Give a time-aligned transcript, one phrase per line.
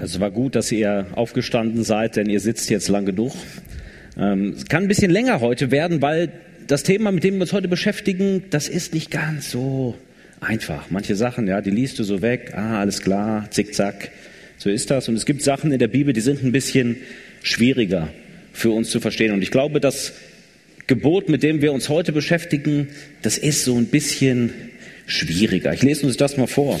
[0.00, 3.34] Also es war gut, dass ihr aufgestanden seid, denn ihr sitzt jetzt lang genug.
[4.18, 6.32] Ähm, es kann ein bisschen länger heute werden, weil
[6.66, 9.94] das Thema, mit dem wir uns heute beschäftigen, das ist nicht ganz so
[10.40, 10.90] einfach.
[10.90, 14.10] Manche Sachen, ja, die liest du so weg, ah, alles klar, zickzack,
[14.56, 15.06] so ist das.
[15.10, 16.96] Und es gibt Sachen in der Bibel, die sind ein bisschen
[17.42, 18.08] schwieriger
[18.54, 19.32] für uns zu verstehen.
[19.32, 20.14] Und ich glaube, das
[20.86, 22.88] Gebot, mit dem wir uns heute beschäftigen,
[23.20, 24.54] das ist so ein bisschen
[25.04, 25.74] schwieriger.
[25.74, 26.78] Ich lese uns das mal vor.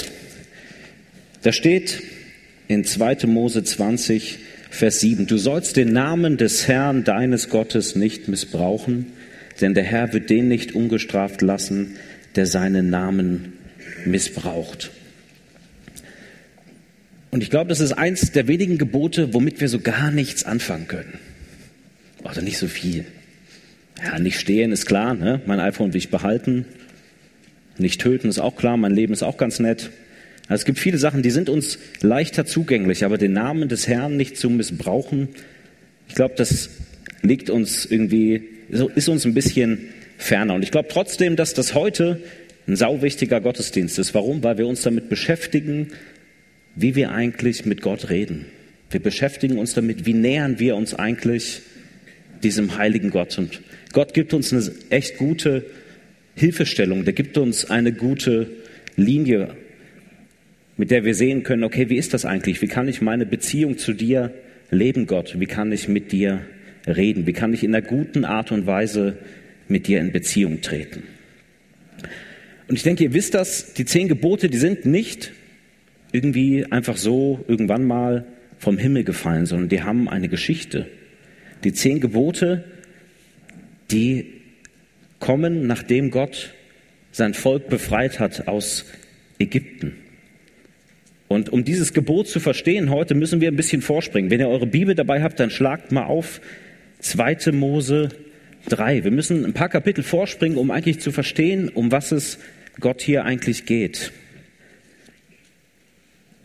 [1.42, 2.02] Da steht,
[2.70, 3.26] in 2.
[3.26, 4.38] Mose 20,
[4.70, 5.26] Vers 7.
[5.26, 9.06] Du sollst den Namen des Herrn, deines Gottes, nicht missbrauchen,
[9.60, 11.96] denn der Herr wird den nicht ungestraft lassen,
[12.36, 13.54] der seinen Namen
[14.04, 14.92] missbraucht.
[17.32, 20.86] Und ich glaube, das ist eins der wenigen Gebote, womit wir so gar nichts anfangen
[20.86, 21.18] können.
[22.22, 23.04] Oder nicht so viel.
[24.00, 25.40] Ja, nicht stehen ist klar, ne?
[25.44, 26.66] mein iPhone will ich behalten.
[27.78, 29.90] Nicht töten ist auch klar, mein Leben ist auch ganz nett.
[30.50, 34.16] Also es gibt viele Sachen, die sind uns leichter zugänglich, aber den Namen des Herrn
[34.16, 35.28] nicht zu missbrauchen,
[36.08, 36.70] ich glaube, das
[37.22, 39.78] liegt uns irgendwie, ist uns ein bisschen
[40.18, 40.54] ferner.
[40.54, 42.20] Und ich glaube trotzdem, dass das heute
[42.66, 44.12] ein sauwichtiger Gottesdienst ist.
[44.12, 44.42] Warum?
[44.42, 45.92] Weil wir uns damit beschäftigen,
[46.74, 48.46] wie wir eigentlich mit Gott reden.
[48.90, 51.62] Wir beschäftigen uns damit, wie nähern wir uns eigentlich
[52.42, 53.38] diesem heiligen Gott.
[53.38, 53.60] Und
[53.92, 55.64] Gott gibt uns eine echt gute
[56.34, 58.50] Hilfestellung, der gibt uns eine gute
[58.96, 59.54] Linie
[60.80, 62.62] mit der wir sehen können, okay, wie ist das eigentlich?
[62.62, 64.32] Wie kann ich meine Beziehung zu dir
[64.70, 65.38] leben, Gott?
[65.38, 66.40] Wie kann ich mit dir
[66.86, 67.26] reden?
[67.26, 69.18] Wie kann ich in einer guten Art und Weise
[69.68, 71.02] mit dir in Beziehung treten?
[72.66, 75.32] Und ich denke, ihr wisst das, die zehn Gebote, die sind nicht
[76.12, 78.24] irgendwie einfach so irgendwann mal
[78.56, 80.86] vom Himmel gefallen, sondern die haben eine Geschichte.
[81.62, 82.64] Die zehn Gebote,
[83.90, 84.32] die
[85.18, 86.54] kommen, nachdem Gott
[87.12, 88.86] sein Volk befreit hat aus
[89.38, 89.92] Ägypten.
[91.32, 94.32] Und um dieses Gebot zu verstehen heute, müssen wir ein bisschen vorspringen.
[94.32, 96.40] Wenn ihr eure Bibel dabei habt, dann schlagt mal auf
[96.98, 97.52] 2.
[97.52, 98.08] Mose
[98.68, 99.04] 3.
[99.04, 102.40] Wir müssen ein paar Kapitel vorspringen, um eigentlich zu verstehen, um was es
[102.80, 104.10] Gott hier eigentlich geht.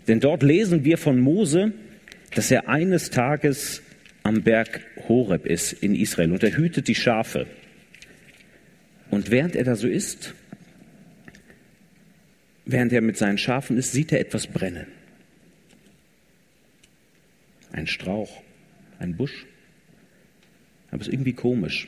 [0.07, 1.73] Denn dort lesen wir von Mose,
[2.35, 3.81] dass er eines Tages
[4.21, 7.47] am Berg Horeb ist in Israel und er hütet die Schafe.
[9.09, 10.35] Und während er da so ist,
[12.65, 14.87] während er mit seinen Schafen ist, sieht er etwas brennen.
[17.71, 18.41] Ein Strauch,
[18.99, 19.45] ein Busch.
[20.91, 21.87] Aber es ist irgendwie komisch.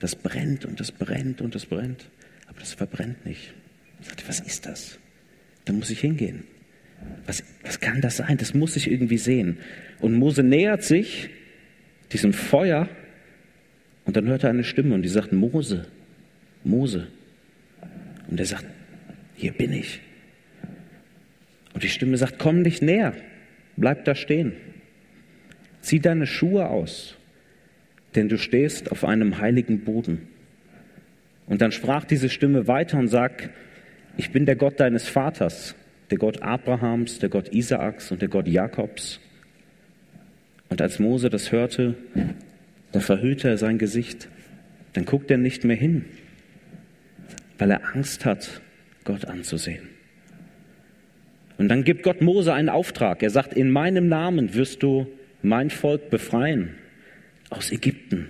[0.00, 2.10] Das brennt und das brennt und das brennt,
[2.46, 3.54] aber das verbrennt nicht.
[4.00, 4.98] Ich sagte, was ist das?
[5.64, 6.44] Da muss ich hingehen.
[7.26, 8.36] Was, was kann das sein?
[8.36, 9.58] Das muss ich irgendwie sehen.
[10.00, 11.30] Und Mose nähert sich
[12.12, 12.88] diesem Feuer
[14.04, 15.86] und dann hört er eine Stimme und die sagt, Mose,
[16.64, 17.08] Mose.
[18.28, 18.66] Und er sagt,
[19.34, 20.00] hier bin ich.
[21.72, 23.14] Und die Stimme sagt, komm nicht näher,
[23.76, 24.52] bleib da stehen.
[25.80, 27.16] Zieh deine Schuhe aus,
[28.14, 30.28] denn du stehst auf einem heiligen Boden.
[31.46, 33.50] Und dann sprach diese Stimme weiter und sagt,
[34.16, 35.74] ich bin der Gott deines Vaters,
[36.10, 39.20] der Gott Abrahams, der Gott Isaaks und der Gott Jakobs.
[40.68, 41.96] Und als Mose das hörte,
[42.92, 44.28] da verhüllte er sein Gesicht.
[44.92, 46.04] Dann guckt er nicht mehr hin,
[47.58, 48.62] weil er Angst hat
[49.04, 49.88] Gott anzusehen.
[51.56, 53.22] Und dann gibt Gott Mose einen Auftrag.
[53.22, 55.06] Er sagt, in meinem Namen wirst du
[55.42, 56.70] mein Volk befreien
[57.50, 58.28] aus Ägypten.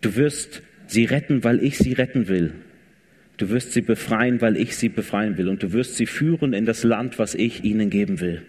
[0.00, 2.52] Du wirst sie retten, weil ich sie retten will.
[3.36, 5.48] Du wirst sie befreien, weil ich sie befreien will.
[5.48, 8.42] Und du wirst sie führen in das Land, was ich ihnen geben will.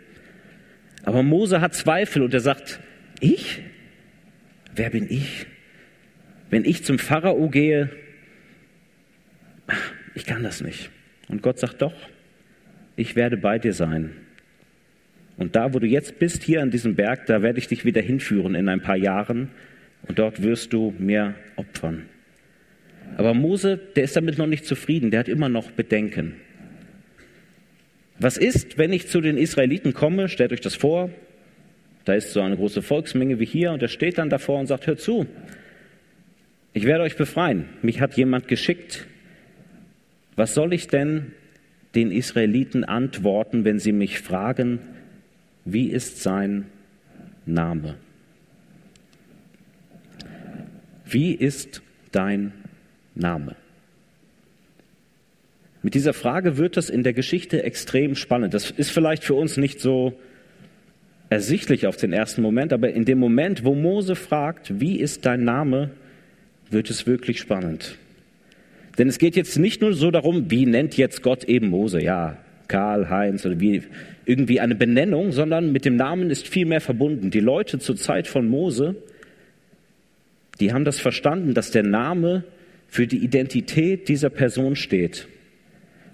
[1.04, 2.80] Aber Mose hat Zweifel und er sagt,
[3.20, 3.62] ich?
[4.76, 5.46] Wer bin ich?
[6.50, 7.90] Wenn ich zum Pharao gehe,
[10.16, 10.90] ich kann das nicht.
[11.28, 11.94] Und Gott sagt doch,
[12.96, 14.12] ich werde bei dir sein.
[15.38, 18.02] Und da, wo du jetzt bist, hier an diesem Berg, da werde ich dich wieder
[18.02, 19.50] hinführen in ein paar Jahren
[20.08, 22.08] und dort wirst du mir opfern.
[23.18, 26.36] Aber Mose, der ist damit noch nicht zufrieden, der hat immer noch Bedenken.
[28.20, 30.28] Was ist, wenn ich zu den Israeliten komme?
[30.28, 31.12] Stellt euch das vor.
[32.04, 34.88] Da ist so eine große Volksmenge wie hier und er steht dann davor und sagt,
[34.88, 35.28] hör zu,
[36.74, 37.66] ich werde euch befreien.
[37.82, 39.06] Mich hat jemand geschickt,
[40.38, 41.34] was soll ich denn
[41.96, 44.80] den Israeliten antworten, wenn sie mich fragen,
[45.66, 46.68] wie ist sein
[47.46, 47.96] Name?
[51.06, 51.82] Wie ist
[52.12, 52.54] dein
[53.16, 53.56] Name?
[55.82, 58.54] Mit dieser Frage wird es in der Geschichte extrem spannend.
[58.54, 60.20] Das ist vielleicht für uns nicht so
[61.30, 65.44] ersichtlich auf den ersten Moment, aber in dem Moment, wo Mose fragt, wie ist dein
[65.44, 65.92] Name,
[66.70, 67.98] wird es wirklich spannend.
[68.98, 72.38] Denn es geht jetzt nicht nur so darum, wie nennt jetzt Gott eben Mose, ja,
[72.68, 73.84] Karl, Heinz oder wie,
[74.26, 77.32] irgendwie eine Benennung, sondern mit dem Namen ist viel mehr verbunden.
[77.32, 78.96] Die Leute zur Zeit von Mose,
[80.60, 82.44] die haben das verstanden, dass der Name
[82.88, 85.28] für die Identität dieser Person steht.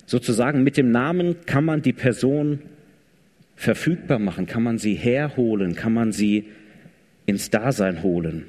[0.05, 2.59] Sozusagen mit dem Namen kann man die Person
[3.55, 6.45] verfügbar machen, kann man sie herholen, kann man sie
[7.25, 8.45] ins Dasein holen.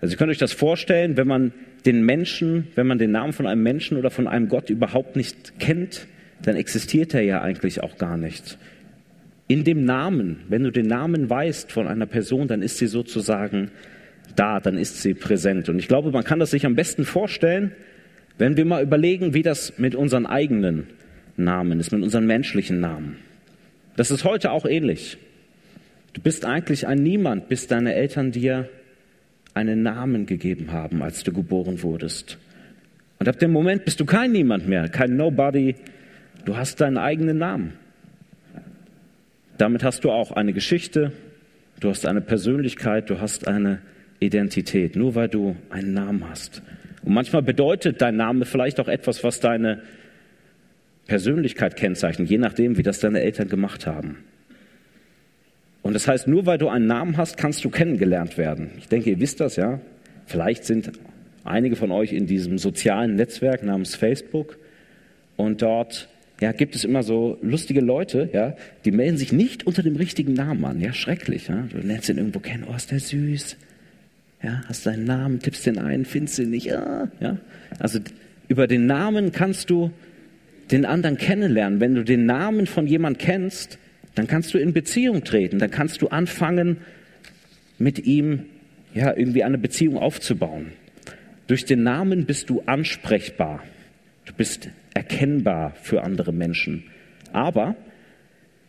[0.00, 1.52] Also ihr könnt euch das vorstellen, wenn man
[1.86, 5.58] den Menschen, wenn man den Namen von einem Menschen oder von einem Gott überhaupt nicht
[5.58, 6.06] kennt,
[6.42, 8.58] dann existiert er ja eigentlich auch gar nicht.
[9.48, 13.70] In dem Namen, wenn du den Namen weißt von einer Person, dann ist sie sozusagen
[14.36, 15.68] da, dann ist sie präsent.
[15.68, 17.72] Und ich glaube, man kann das sich am besten vorstellen,
[18.38, 20.86] wenn wir mal überlegen, wie das mit unseren eigenen
[21.36, 23.16] Namen ist, mit unseren menschlichen Namen.
[23.96, 25.18] Das ist heute auch ähnlich.
[26.12, 28.68] Du bist eigentlich ein Niemand, bis deine Eltern dir
[29.54, 32.38] einen Namen gegeben haben, als du geboren wurdest.
[33.18, 35.74] Und ab dem Moment bist du kein Niemand mehr, kein Nobody.
[36.44, 37.74] Du hast deinen eigenen Namen.
[39.58, 41.12] Damit hast du auch eine Geschichte,
[41.80, 43.80] du hast eine Persönlichkeit, du hast eine
[44.18, 46.62] Identität, nur weil du einen Namen hast.
[47.02, 49.82] Und manchmal bedeutet dein Name vielleicht auch etwas, was deine
[51.06, 54.18] Persönlichkeit kennzeichnet, je nachdem, wie das deine Eltern gemacht haben.
[55.82, 58.70] Und das heißt, nur weil du einen Namen hast, kannst du kennengelernt werden.
[58.78, 59.80] Ich denke, ihr wisst das, ja.
[60.26, 60.92] Vielleicht sind
[61.44, 64.58] einige von euch in diesem sozialen Netzwerk namens Facebook
[65.36, 66.08] und dort
[66.40, 70.32] ja, gibt es immer so lustige Leute, ja, die melden sich nicht unter dem richtigen
[70.32, 70.80] Namen an.
[70.80, 71.48] Ja, schrecklich.
[71.48, 71.66] Ja.
[71.70, 73.56] Du lernst ihn irgendwo kennen, oh, ist der süß.
[74.42, 76.66] Ja, hast deinen Namen, tippst den ein, findest ihn nicht.
[76.66, 77.36] Ja, ja.
[77.78, 77.98] Also
[78.48, 79.90] über den Namen kannst du
[80.70, 81.80] den anderen kennenlernen.
[81.80, 83.78] Wenn du den Namen von jemand kennst,
[84.14, 86.78] dann kannst du in Beziehung treten, dann kannst du anfangen,
[87.78, 88.46] mit ihm
[88.94, 90.72] ja, irgendwie eine Beziehung aufzubauen.
[91.46, 93.62] Durch den Namen bist du ansprechbar.
[94.24, 96.84] Du bist erkennbar für andere Menschen.
[97.32, 97.74] Aber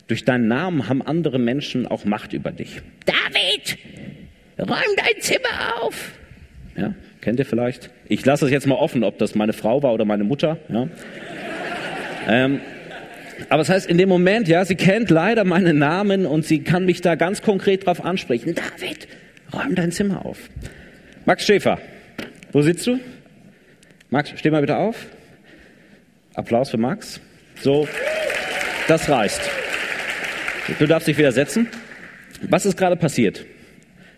[0.08, 2.82] durch deinen Namen haben andere Menschen auch Macht über dich.
[3.06, 3.78] David,
[4.60, 6.12] räum dein Zimmer auf.
[6.76, 7.92] Ja, kennt ihr vielleicht?
[8.08, 10.58] Ich lasse es jetzt mal offen, ob das meine Frau war oder meine Mutter.
[10.70, 10.88] Ja.
[12.28, 12.62] ähm,
[13.50, 16.64] aber es das heißt, in dem Moment, ja, sie kennt leider meinen Namen und sie
[16.64, 18.56] kann mich da ganz konkret drauf ansprechen.
[18.56, 19.08] David,
[19.54, 20.50] räum dein Zimmer auf.
[21.26, 21.80] Max Schäfer,
[22.52, 23.00] wo sitzt du?
[24.10, 25.08] Max, steh mal bitte auf.
[26.34, 27.22] Applaus für Max.
[27.62, 27.88] So,
[28.88, 29.42] das reicht.
[30.80, 31.68] Du darfst dich wieder setzen.
[32.42, 33.46] Was ist gerade passiert?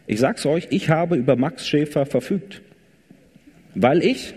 [0.07, 2.61] Ich sag's euch, ich habe über Max Schäfer verfügt.
[3.75, 4.33] Weil ich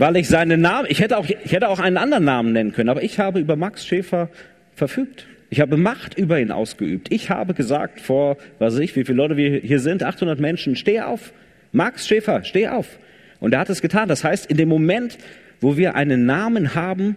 [0.00, 2.88] weil ich seinen Namen, ich hätte, auch, ich hätte auch einen anderen Namen nennen können,
[2.88, 4.30] aber ich habe über Max Schäfer
[4.74, 5.26] verfügt.
[5.50, 7.12] Ich habe Macht über ihn ausgeübt.
[7.12, 10.74] Ich habe gesagt vor, was weiß ich, wie viele Leute wir hier sind, 800 Menschen,
[10.74, 11.34] steh auf.
[11.72, 12.98] Max Schäfer, steh auf.
[13.40, 14.08] Und er hat es getan.
[14.08, 15.18] Das heißt, in dem Moment,
[15.60, 17.16] wo wir einen Namen haben,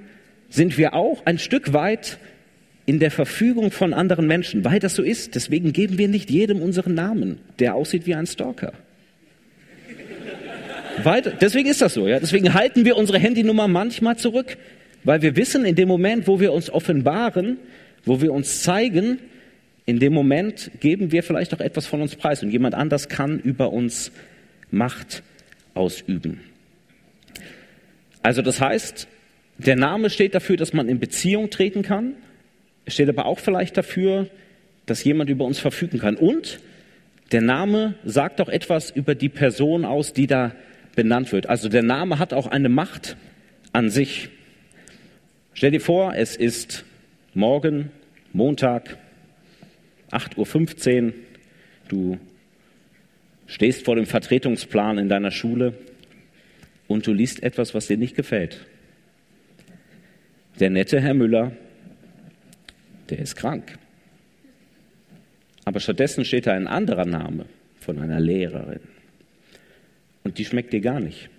[0.50, 2.18] sind wir auch ein Stück weit
[2.86, 5.36] in der Verfügung von anderen Menschen, weil das so ist.
[5.36, 8.74] Deswegen geben wir nicht jedem unseren Namen, der aussieht wie ein Stalker.
[11.06, 12.20] Weiter, deswegen ist das so, ja.
[12.20, 14.58] Deswegen halten wir unsere Handynummer manchmal zurück,
[15.04, 17.58] weil wir wissen, in dem Moment, wo wir uns offenbaren,
[18.06, 19.20] wo wir uns zeigen,
[19.86, 23.40] in dem Moment geben wir vielleicht auch etwas von uns preis und jemand anders kann
[23.40, 24.12] über uns
[24.72, 25.24] Macht
[25.74, 26.40] ausüben.
[28.22, 29.08] Also das heißt,
[29.58, 32.14] der Name steht dafür, dass man in Beziehung treten kann.
[32.88, 34.28] Steht aber auch vielleicht dafür,
[34.86, 36.16] dass jemand über uns verfügen kann.
[36.16, 36.60] Und
[37.32, 40.54] der Name sagt auch etwas über die Person aus, die da
[40.96, 41.48] benannt wird.
[41.48, 43.18] Also der Name hat auch eine Macht
[43.72, 44.30] an sich.
[45.54, 46.86] Stell dir vor, es ist
[47.34, 47.92] morgen,
[48.32, 48.98] Montag,
[50.12, 51.14] 8.15 Uhr.
[51.88, 52.18] Du
[53.48, 55.74] stehst vor dem Vertretungsplan in deiner Schule
[56.88, 58.66] und du liest etwas, was dir nicht gefällt.
[60.60, 61.52] Der nette Herr Müller,
[63.10, 63.78] der ist krank.
[65.66, 67.46] Aber stattdessen steht da ein anderer Name
[67.80, 68.82] von einer Lehrerin.
[70.24, 71.30] Und die schmeckt dir gar nicht.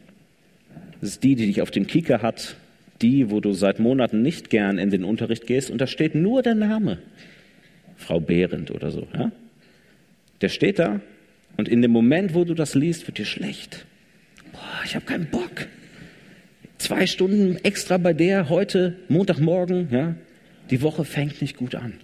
[1.00, 2.56] Das ist die, die dich auf dem Kieker hat,
[3.02, 6.42] die, wo du seit Monaten nicht gern in den Unterricht gehst und da steht nur
[6.42, 6.98] der Name.
[7.96, 9.06] Frau Behrendt oder so.
[9.14, 9.30] Ja?
[10.40, 11.00] Der steht da
[11.56, 13.86] und in dem Moment, wo du das liest, wird dir schlecht.
[14.52, 15.66] Boah, ich habe keinen Bock.
[16.78, 20.14] Zwei Stunden extra bei der heute, Montagmorgen, ja?
[20.70, 21.94] Die Woche fängt nicht gut an.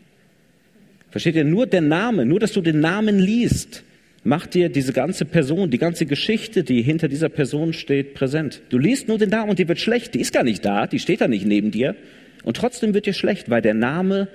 [1.11, 1.45] Versteht ihr?
[1.45, 3.83] Nur der Name, nur dass du den Namen liest,
[4.23, 8.61] Mach dir diese ganze Person, die ganze Geschichte, die hinter dieser Person steht, präsent.
[8.69, 10.15] Du liest nur den Namen und dir wird schlecht.
[10.15, 11.97] Die ist gar nicht da, die steht da nicht neben dir.
[12.45, 14.29] Und trotzdem wird dir schlecht, weil der Name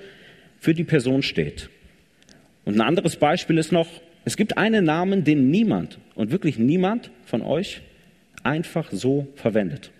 [0.58, 1.70] für die Person steht.
[2.64, 3.88] Und ein anderes Beispiel ist noch,
[4.24, 7.82] es gibt einen Namen, den niemand und wirklich niemand von euch
[8.42, 9.92] einfach so verwendet.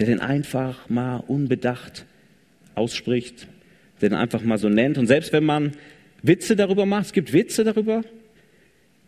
[0.00, 2.06] Der den einfach mal unbedacht
[2.74, 3.46] ausspricht.
[4.00, 4.98] den einfach mal so nennt.
[4.98, 5.72] Und selbst wenn man
[6.22, 8.02] Witze darüber macht, es gibt Witze darüber,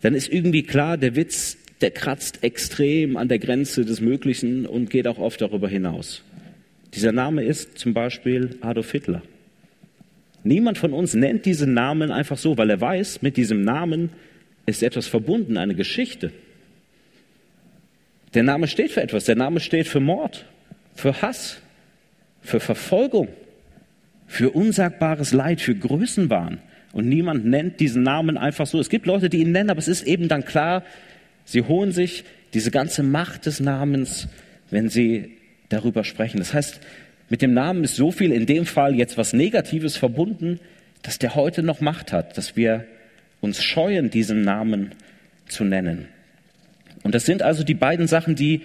[0.04, 4.90] dann ist irgendwie klar, der Witz, der kratzt extrem an der Grenze des Möglichen und
[4.90, 6.22] geht auch oft darüber hinaus.
[6.92, 9.22] Dieser Name ist zum Beispiel Adolf Hitler.
[10.42, 14.10] Niemand von uns nennt diesen Namen einfach so, weil er weiß, mit diesem Namen
[14.66, 16.32] ist etwas verbunden, eine Geschichte.
[18.34, 19.24] Der Name steht für etwas.
[19.24, 20.44] Der Name steht für Mord,
[20.94, 21.62] für Hass,
[22.42, 23.28] für Verfolgung,
[24.26, 26.58] für unsagbares Leid, für Größenwahn.
[26.94, 28.78] Und niemand nennt diesen Namen einfach so.
[28.78, 30.84] Es gibt Leute, die ihn nennen, aber es ist eben dann klar,
[31.44, 32.24] sie holen sich
[32.54, 34.28] diese ganze Macht des Namens,
[34.70, 35.32] wenn sie
[35.68, 36.38] darüber sprechen.
[36.38, 36.80] Das heißt,
[37.28, 40.60] mit dem Namen ist so viel in dem Fall jetzt was Negatives verbunden,
[41.02, 42.86] dass der heute noch Macht hat, dass wir
[43.40, 44.92] uns scheuen, diesen Namen
[45.48, 46.06] zu nennen.
[47.02, 48.62] Und das sind also die beiden Sachen, die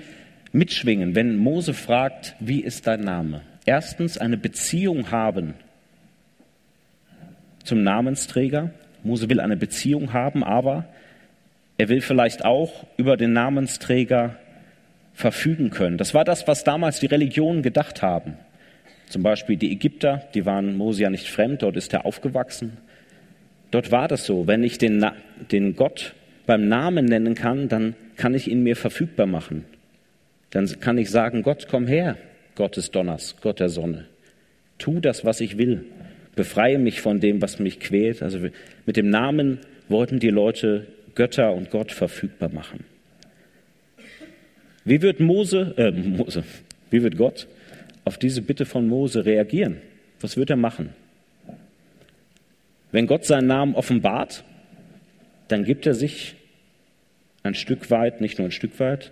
[0.51, 3.41] mitschwingen, wenn Mose fragt, wie ist dein Name?
[3.65, 5.55] Erstens eine Beziehung haben
[7.63, 8.71] zum Namensträger.
[9.03, 10.85] Mose will eine Beziehung haben, aber
[11.77, 14.35] er will vielleicht auch über den Namensträger
[15.13, 15.97] verfügen können.
[15.97, 18.35] Das war das, was damals die Religionen gedacht haben.
[19.07, 22.77] Zum Beispiel die Ägypter, die waren Mose ja nicht fremd, dort ist er aufgewachsen.
[23.71, 25.05] Dort war das so, wenn ich den,
[25.51, 26.13] den Gott
[26.45, 29.65] beim Namen nennen kann, dann kann ich ihn mir verfügbar machen.
[30.51, 32.17] Dann kann ich sagen, Gott, komm her,
[32.55, 34.05] Gott des Donners, Gott der Sonne.
[34.77, 35.85] Tu das, was ich will.
[36.35, 38.21] Befreie mich von dem, was mich quält.
[38.21, 38.39] Also
[38.85, 42.85] mit dem Namen wollten die Leute Götter und Gott verfügbar machen.
[44.85, 46.43] Wie wird Mose, äh, Mose,
[46.89, 47.47] wie wird Gott
[48.05, 49.77] auf diese Bitte von Mose reagieren?
[50.21, 50.89] Was wird er machen?
[52.91, 54.43] Wenn Gott seinen Namen offenbart,
[55.47, 56.35] dann gibt er sich
[57.43, 59.11] ein Stück weit, nicht nur ein Stück weit,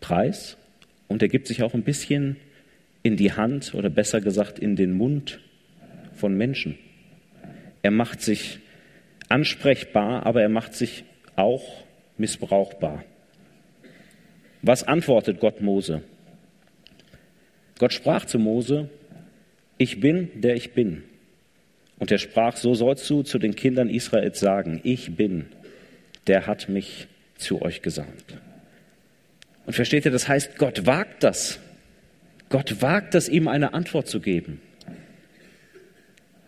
[0.00, 0.56] preis
[1.08, 2.36] und er gibt sich auch ein bisschen
[3.02, 5.40] in die Hand oder besser gesagt in den Mund
[6.16, 6.78] von Menschen.
[7.82, 8.60] Er macht sich
[9.28, 11.04] ansprechbar, aber er macht sich
[11.36, 11.84] auch
[12.16, 13.04] missbrauchbar.
[14.62, 16.02] Was antwortet Gott Mose?
[17.78, 18.88] Gott sprach zu Mose,
[19.76, 21.02] ich bin, der ich bin.
[21.98, 25.46] Und er sprach, so sollst du zu den Kindern Israels sagen, ich bin,
[26.26, 28.38] der hat mich zu euch gesandt.
[29.66, 31.58] Und versteht ihr, das heißt, Gott wagt das.
[32.48, 34.60] Gott wagt es, ihm eine Antwort zu geben.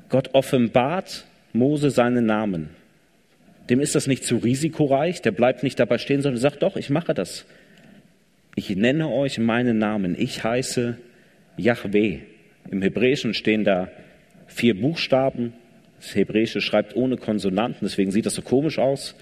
[0.08, 2.70] Gott offenbart Mose seinen Namen.
[3.68, 6.90] Dem ist das nicht zu risikoreich, der bleibt nicht dabei stehen, sondern sagt, doch, ich
[6.90, 7.46] mache das.
[8.54, 10.14] Ich nenne euch meinen Namen.
[10.18, 10.96] Ich heiße
[11.56, 12.20] Yahweh.
[12.70, 13.88] Im Hebräischen stehen da
[14.46, 15.52] vier Buchstaben.
[15.98, 19.14] Das Hebräische schreibt ohne Konsonanten, deswegen sieht das so komisch aus.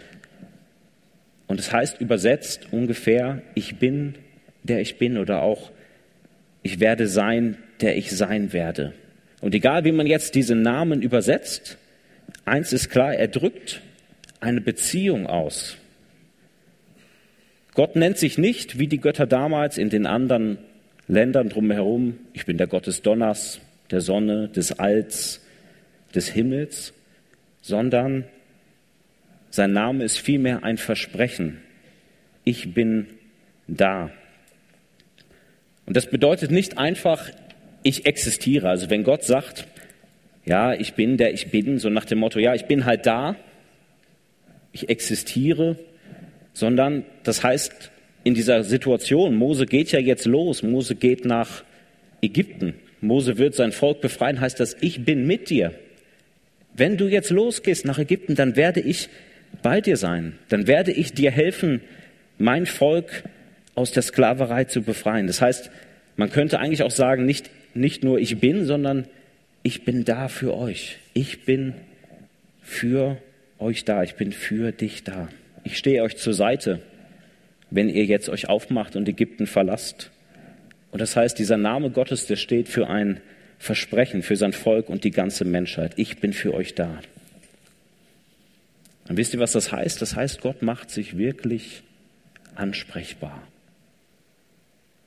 [1.47, 4.15] Und es heißt übersetzt ungefähr, ich bin,
[4.63, 5.71] der ich bin oder auch,
[6.63, 8.95] ich werde sein, der ich sein werde.
[9.45, 11.77] Und egal wie man jetzt diesen Namen übersetzt,
[12.47, 13.83] eins ist klar, er drückt
[14.41, 15.77] eine Beziehung aus.
[17.75, 20.57] Gott nennt sich nicht, wie die Götter damals in den anderen
[21.09, 23.61] Ländern drumherum, ich bin der Gott des Donners,
[23.91, 25.45] der Sonne, des Alls,
[26.15, 26.95] des Himmels,
[27.61, 28.25] sondern
[29.51, 31.61] sein Name ist vielmehr ein Versprechen.
[32.45, 33.09] Ich bin
[33.69, 34.11] da.
[35.85, 37.29] Und das bedeutet nicht einfach,
[37.85, 38.69] ich existiere.
[38.69, 39.69] Also wenn Gott sagt,
[40.45, 43.37] ja, ich bin der ich bin, so nach dem Motto, ja, ich bin halt da,
[44.73, 45.77] ich existiere,
[46.53, 47.93] sondern das heißt,
[48.25, 51.63] in dieser Situation, Mose geht ja jetzt los, Mose geht nach
[52.23, 55.73] Ägypten, Mose wird sein Volk befreien, heißt das, ich bin mit dir.
[56.75, 59.09] Wenn du jetzt losgehst nach Ägypten, dann werde ich
[59.63, 61.83] bei dir sein, dann werde ich dir helfen,
[62.39, 63.25] mein Volk
[63.75, 65.27] aus der Sklaverei zu befreien.
[65.27, 65.71] Das heißt,
[66.17, 69.07] man könnte eigentlich auch sagen, nicht, nicht nur ich bin, sondern
[69.63, 70.99] ich bin da für euch.
[71.13, 71.75] Ich bin
[72.63, 73.19] für
[73.59, 74.03] euch da.
[74.03, 75.29] Ich bin für dich da
[75.65, 76.81] ich stehe euch zur Seite,
[77.71, 80.11] wenn ihr jetzt euch aufmacht und Ägypten verlasst.
[80.93, 83.21] Und das heißt, dieser Name Gottes, der steht für ein
[83.59, 85.93] Versprechen, für sein Volk und die ganze Menschheit.
[85.97, 87.01] Ich bin für euch da.
[89.09, 90.01] Und wisst ihr, was das heißt?
[90.01, 91.83] Das heißt, Gott macht sich wirklich
[92.55, 93.43] ansprechbar.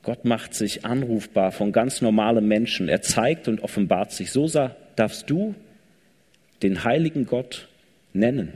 [0.08, 2.88] Gott macht sich anrufbar von ganz normalen Menschen.
[2.88, 4.30] Er zeigt und offenbart sich.
[4.30, 4.48] So
[4.96, 5.54] darfst du
[6.62, 7.68] den heiligen Gott
[8.14, 8.54] nennen.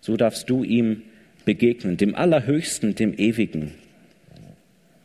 [0.00, 1.02] So darfst du ihm
[1.44, 3.74] begegnen, dem Allerhöchsten, dem Ewigen.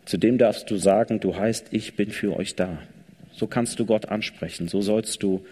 [0.05, 2.77] Zu dem darfst du sagen, du heißt, ich bin für euch da.
[3.31, 5.43] So kannst du Gott ansprechen, so sollst du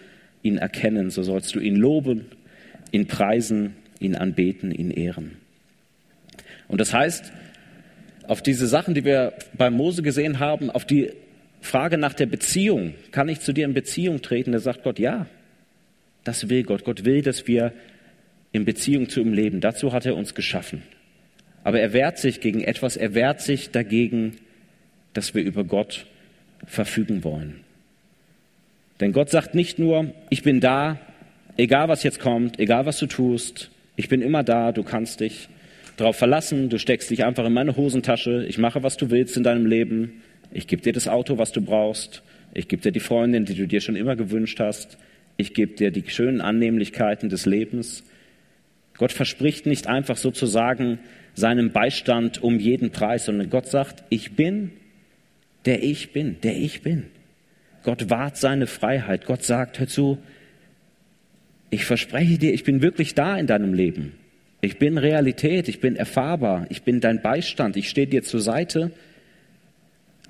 [0.44, 2.26] ihn erkennen, so sollst du ihn loben,
[2.92, 5.38] ihn preisen, ihn anbeten, ihn ehren.
[6.68, 7.32] Und das heißt,
[8.28, 11.12] auf diese Sachen, die wir bei Mose gesehen haben, auf die
[11.60, 14.52] frage nach der Beziehung, kann ich zu dir in Beziehung treten?
[14.52, 15.26] Da sagt Gott, ja,
[16.24, 16.84] das will Gott.
[16.84, 17.72] Gott will, dass wir
[18.52, 19.60] in Beziehung zu ihm leben.
[19.60, 20.82] Dazu hat er uns geschaffen.
[21.64, 24.36] Aber er wehrt sich gegen etwas, er wehrt sich dagegen,
[25.14, 26.06] dass wir über Gott
[26.66, 27.60] verfügen wollen.
[29.00, 30.98] Denn Gott sagt nicht nur, ich bin da,
[31.56, 35.48] egal was jetzt kommt, egal was du tust, ich bin immer da, du kannst dich
[35.96, 39.42] darauf verlassen, du steckst dich einfach in meine Hosentasche, ich mache, was du willst in
[39.42, 40.22] deinem Leben,
[40.52, 42.22] ich gebe dir das Auto, was du brauchst,
[42.54, 44.98] ich gebe dir die Freundin, die du dir schon immer gewünscht hast,
[45.36, 48.04] ich gebe dir die schönen Annehmlichkeiten des Lebens.
[48.98, 50.98] Gott verspricht nicht einfach sozusagen
[51.34, 54.70] seinen Beistand um jeden Preis, sondern Gott sagt, ich bin,
[55.64, 57.06] der ich bin, der ich bin.
[57.82, 59.24] Gott wahrt seine Freiheit.
[59.26, 60.18] Gott sagt, hör zu,
[61.70, 64.12] ich verspreche dir, ich bin wirklich da in deinem Leben.
[64.64, 68.92] Ich bin Realität, ich bin erfahrbar, ich bin dein Beistand, ich stehe dir zur Seite,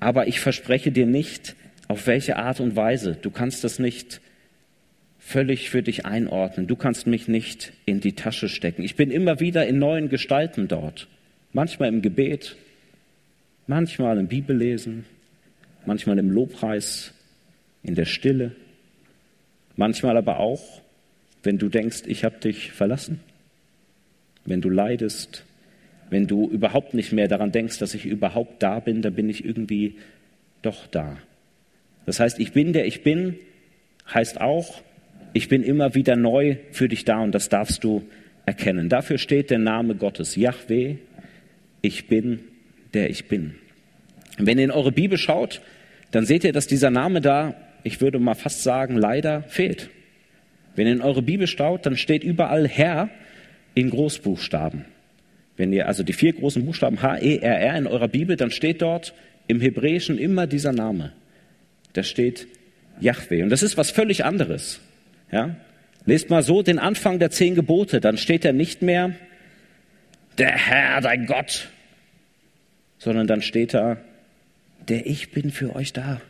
[0.01, 1.55] aber ich verspreche dir nicht,
[1.87, 3.15] auf welche Art und Weise.
[3.21, 4.23] Du kannst das nicht
[5.19, 6.67] völlig für dich einordnen.
[6.67, 8.83] Du kannst mich nicht in die Tasche stecken.
[8.83, 11.09] Ich bin immer wieder in neuen Gestalten dort.
[11.53, 12.57] Manchmal im Gebet,
[13.67, 15.05] manchmal im Bibellesen,
[15.85, 17.13] manchmal im Lobpreis,
[17.83, 18.53] in der Stille,
[19.77, 20.81] manchmal aber auch,
[21.43, 23.21] wenn du denkst, ich habe dich verlassen,
[24.45, 25.45] wenn du leidest,
[26.11, 29.45] wenn du überhaupt nicht mehr daran denkst, dass ich überhaupt da bin, dann bin ich
[29.45, 29.97] irgendwie
[30.63, 31.17] doch da.
[32.07, 33.37] Das heißt, ich bin der ich bin,
[34.13, 34.83] heißt auch,
[35.33, 38.03] ich bin immer wieder neu für dich da und das darfst du
[38.45, 38.89] erkennen.
[38.89, 40.97] Dafür steht der Name Gottes, Yahweh,
[41.81, 42.41] ich bin
[42.95, 43.55] der ich bin.
[44.39, 45.61] Wenn ihr in eure Bibel schaut,
[46.11, 49.91] dann seht ihr, dass dieser Name da, ich würde mal fast sagen, leider fehlt.
[50.77, 53.11] Wenn ihr in eure Bibel schaut, dann steht überall Herr
[53.75, 54.85] in Großbuchstaben.
[55.57, 59.15] Wenn ihr also die vier großen Buchstaben H-E-R-R in eurer Bibel, dann steht dort
[59.47, 61.13] im Hebräischen immer dieser Name.
[61.93, 62.47] Da steht
[63.01, 63.43] Yahweh.
[63.43, 64.81] Und das ist was völlig anderes.
[65.31, 65.57] Ja?
[66.05, 69.15] Lest mal so den Anfang der zehn Gebote, dann steht er nicht mehr
[70.39, 71.69] der Herr, dein Gott,
[72.99, 73.99] sondern dann steht da,
[74.89, 76.21] der ich bin für euch da.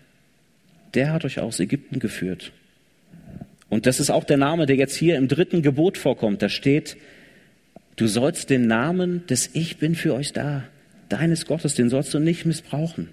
[0.94, 2.52] Der hat euch aus Ägypten geführt.
[3.70, 6.42] Und das ist auch der Name, der jetzt hier im dritten Gebot vorkommt.
[6.42, 6.96] Da steht,
[7.96, 10.64] du sollst den Namen des Ich bin für euch da,
[11.08, 13.10] deines Gottes, den sollst du nicht missbrauchen.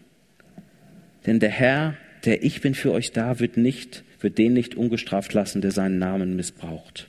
[1.26, 5.34] Denn der Herr, der Ich bin für euch da, wird nicht wird den nicht ungestraft
[5.34, 7.08] lassen, der seinen Namen missbraucht.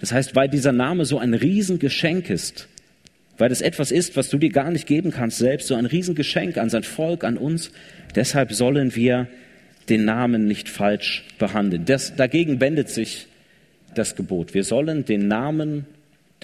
[0.00, 2.68] Das heißt, weil dieser Name so ein Riesengeschenk ist,
[3.38, 6.58] weil das etwas ist, was du dir gar nicht geben kannst selbst, so ein Riesengeschenk
[6.58, 7.70] an sein Volk, an uns,
[8.14, 9.28] deshalb sollen wir
[9.88, 11.84] den Namen nicht falsch behandeln.
[11.84, 13.26] Das, dagegen wendet sich
[13.94, 14.54] das Gebot.
[14.54, 15.86] Wir sollen den Namen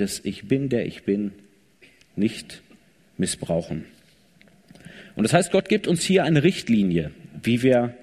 [0.01, 1.33] des Ich bin, der ich bin,
[2.17, 2.63] nicht
[3.17, 3.85] missbrauchen.
[5.17, 7.11] Und das heißt, Gott gibt uns hier eine Richtlinie,
[7.43, 7.95] wie wir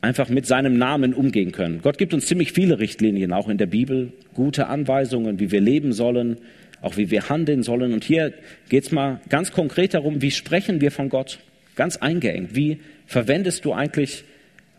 [0.00, 1.80] einfach mit seinem Namen umgehen können.
[1.82, 5.92] Gott gibt uns ziemlich viele Richtlinien, auch in der Bibel, gute Anweisungen, wie wir leben
[5.92, 6.38] sollen,
[6.82, 7.92] auch wie wir handeln sollen.
[7.92, 8.32] Und hier
[8.68, 11.38] geht es mal ganz konkret darum, wie sprechen wir von Gott,
[11.74, 12.54] ganz eingeengt.
[12.54, 14.24] Wie verwendest du eigentlich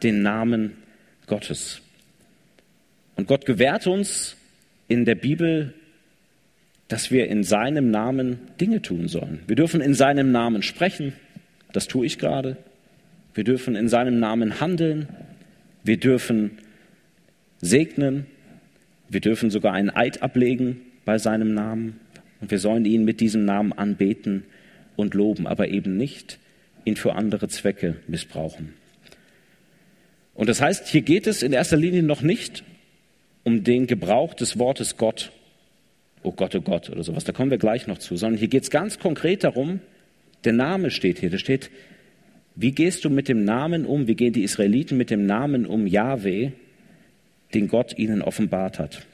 [0.04, 0.74] den Namen
[1.28, 1.82] Gottes?
[3.16, 4.38] Und Gott gewährt uns
[4.88, 5.74] in der Bibel,
[6.88, 9.40] dass wir in seinem Namen Dinge tun sollen.
[9.48, 11.14] Wir dürfen in seinem Namen sprechen,
[11.74, 12.58] das tue ich gerade.
[13.34, 15.10] Wir dürfen in seinem Namen handeln.
[15.84, 16.60] Wir dürfen
[17.60, 18.28] segnen.
[19.10, 22.00] Wir dürfen sogar einen Eid ablegen bei seinem Namen.
[22.40, 24.46] Und wir sollen ihn mit diesem Namen anbeten
[24.96, 26.40] und loben, aber eben nicht
[26.86, 28.74] ihn für andere Zwecke missbrauchen.
[30.34, 32.64] Und das heißt, hier geht es in erster Linie noch nicht
[33.44, 35.32] um den Gebrauch des Wortes Gott,
[36.26, 38.64] oh Gott, oh Gott oder sowas, da kommen wir gleich noch zu, sondern hier geht
[38.64, 39.80] es ganz konkret darum,
[40.44, 41.70] der Name steht hier, da steht
[42.56, 44.08] wie gehst du mit dem Namen um?
[44.08, 46.52] Wie gehen die Israeliten mit dem Namen um Yahweh,
[47.54, 49.06] den Gott ihnen offenbart hat?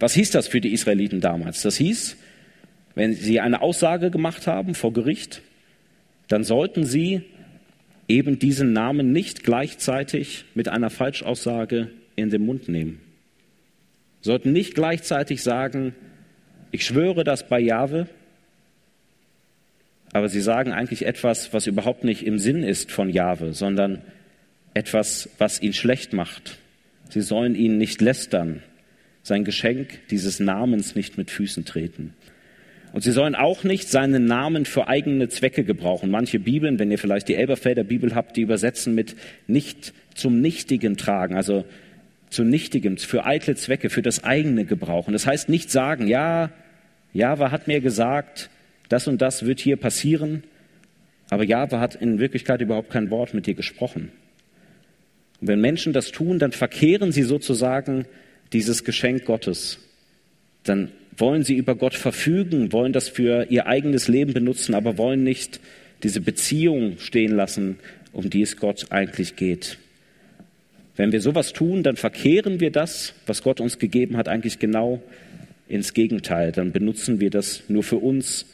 [0.00, 1.62] Was hieß das für die Israeliten damals?
[1.62, 2.16] Das hieß,
[2.94, 5.42] wenn sie eine Aussage gemacht haben vor Gericht,
[6.28, 7.22] dann sollten sie
[8.08, 13.00] eben diesen Namen nicht gleichzeitig mit einer Falschaussage in den Mund nehmen.
[14.22, 15.94] Sollten nicht gleichzeitig sagen,
[16.70, 18.08] ich schwöre das bei Jahwe,
[20.12, 24.02] aber sie sagen eigentlich etwas, was überhaupt nicht im Sinn ist von Jahwe, sondern
[24.74, 26.58] etwas, was ihn schlecht macht.
[27.10, 28.62] Sie sollen ihn nicht lästern,
[29.22, 32.14] sein Geschenk dieses Namens nicht mit Füßen treten.
[32.92, 36.10] Und sie sollen auch nicht seinen Namen für eigene Zwecke gebrauchen.
[36.10, 40.96] Manche Bibeln, wenn ihr vielleicht die Elberfelder Bibel habt, die übersetzen mit nicht zum Nichtigen
[40.96, 41.66] tragen, also
[42.30, 45.12] zu Nichtigem, für eitle Zwecke, für das eigene gebrauchen.
[45.12, 46.50] Das heißt nicht sagen, ja,
[47.12, 48.50] Jahwe hat mir gesagt,
[48.88, 50.42] das und das wird hier passieren
[51.28, 54.12] Aber Jahwe hat in Wirklichkeit überhaupt kein Wort mit dir gesprochen.
[55.40, 58.06] Und wenn Menschen das tun, dann verkehren sie sozusagen
[58.52, 59.78] dieses Geschenk Gottes.
[60.62, 65.24] Dann wollen sie über Gott verfügen, wollen das für ihr eigenes Leben benutzen, aber wollen
[65.24, 65.60] nicht
[66.02, 67.78] diese Beziehung stehen lassen,
[68.12, 69.78] um die es Gott eigentlich geht.
[70.96, 75.02] Wenn wir sowas tun, dann verkehren wir das, was Gott uns gegeben hat, eigentlich genau
[75.68, 76.52] ins Gegenteil.
[76.52, 78.46] Dann benutzen wir das nur für uns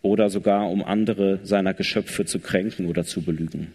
[0.00, 3.72] oder sogar um andere seiner Geschöpfe zu kränken oder zu belügen.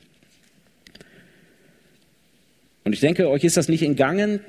[2.84, 4.40] Und ich denke, euch ist das nicht entgangen.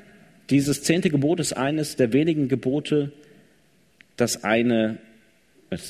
[0.49, 3.11] Dieses zehnte Gebot ist eines der wenigen Gebote,
[4.17, 4.97] das eine,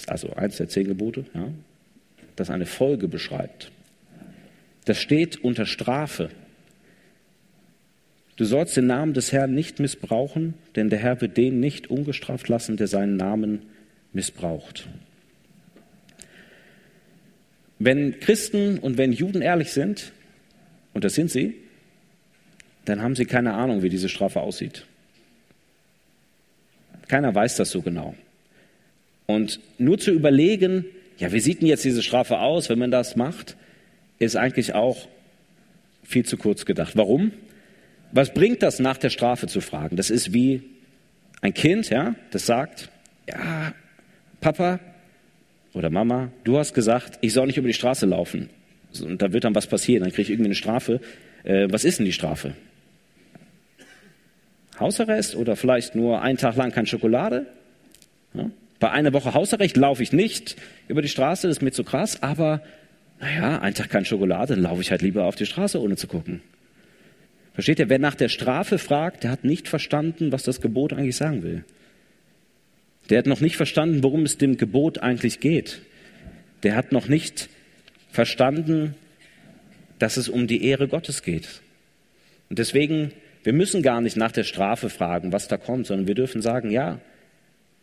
[0.08, 1.48] also eins der zehn Gebote, ja,
[2.36, 3.72] das eine Folge beschreibt.
[4.86, 6.30] Das steht unter Strafe.
[8.40, 12.48] Du sollst den Namen des Herrn nicht missbrauchen, denn der Herr wird den nicht ungestraft
[12.48, 13.64] lassen, der seinen Namen
[14.14, 14.88] missbraucht.
[17.80, 20.14] Wenn Christen und wenn Juden ehrlich sind,
[20.94, 21.56] und das sind sie,
[22.86, 24.86] dann haben sie keine Ahnung, wie diese Strafe aussieht.
[27.10, 28.16] Keiner weiß das so genau.
[29.26, 30.86] Und nur zu überlegen,
[31.18, 33.58] ja, wie sieht denn jetzt diese Strafe aus, wenn man das macht,
[34.18, 35.10] ist eigentlich auch
[36.04, 36.96] viel zu kurz gedacht.
[36.96, 37.34] Warum?
[38.12, 39.96] Was bringt das, nach der Strafe zu fragen?
[39.96, 40.64] Das ist wie
[41.42, 42.90] ein Kind, ja, das sagt,
[43.28, 43.74] ja,
[44.42, 44.80] Papa
[45.74, 48.50] oder Mama, du hast gesagt, ich soll nicht über die Straße laufen.
[49.02, 51.00] Und da wird dann was passieren, dann kriege ich irgendwie eine Strafe.
[51.44, 52.56] Äh, was ist denn die Strafe?
[54.80, 57.46] Hausarrest oder vielleicht nur einen Tag lang keine Schokolade?
[58.34, 58.50] Ja?
[58.80, 60.56] Bei einer Woche Hausarrest laufe ich nicht
[60.88, 62.62] über die Straße, das ist mir zu krass, aber
[63.20, 66.08] naja, einen Tag keine Schokolade, dann laufe ich halt lieber auf die Straße, ohne zu
[66.08, 66.42] gucken.
[67.54, 71.16] Versteht ihr, wer nach der Strafe fragt, der hat nicht verstanden, was das Gebot eigentlich
[71.16, 71.66] sagen will.
[73.10, 75.82] Der hat noch nicht verstanden, worum es dem Gebot eigentlich geht.
[76.64, 77.50] Der hat noch nicht
[78.12, 78.96] verstanden,
[79.98, 81.62] dass es um die Ehre Gottes geht.
[82.50, 83.12] Und deswegen
[83.44, 86.72] wir müssen gar nicht nach der Strafe fragen, was da kommt, sondern wir dürfen sagen,
[86.72, 87.00] ja,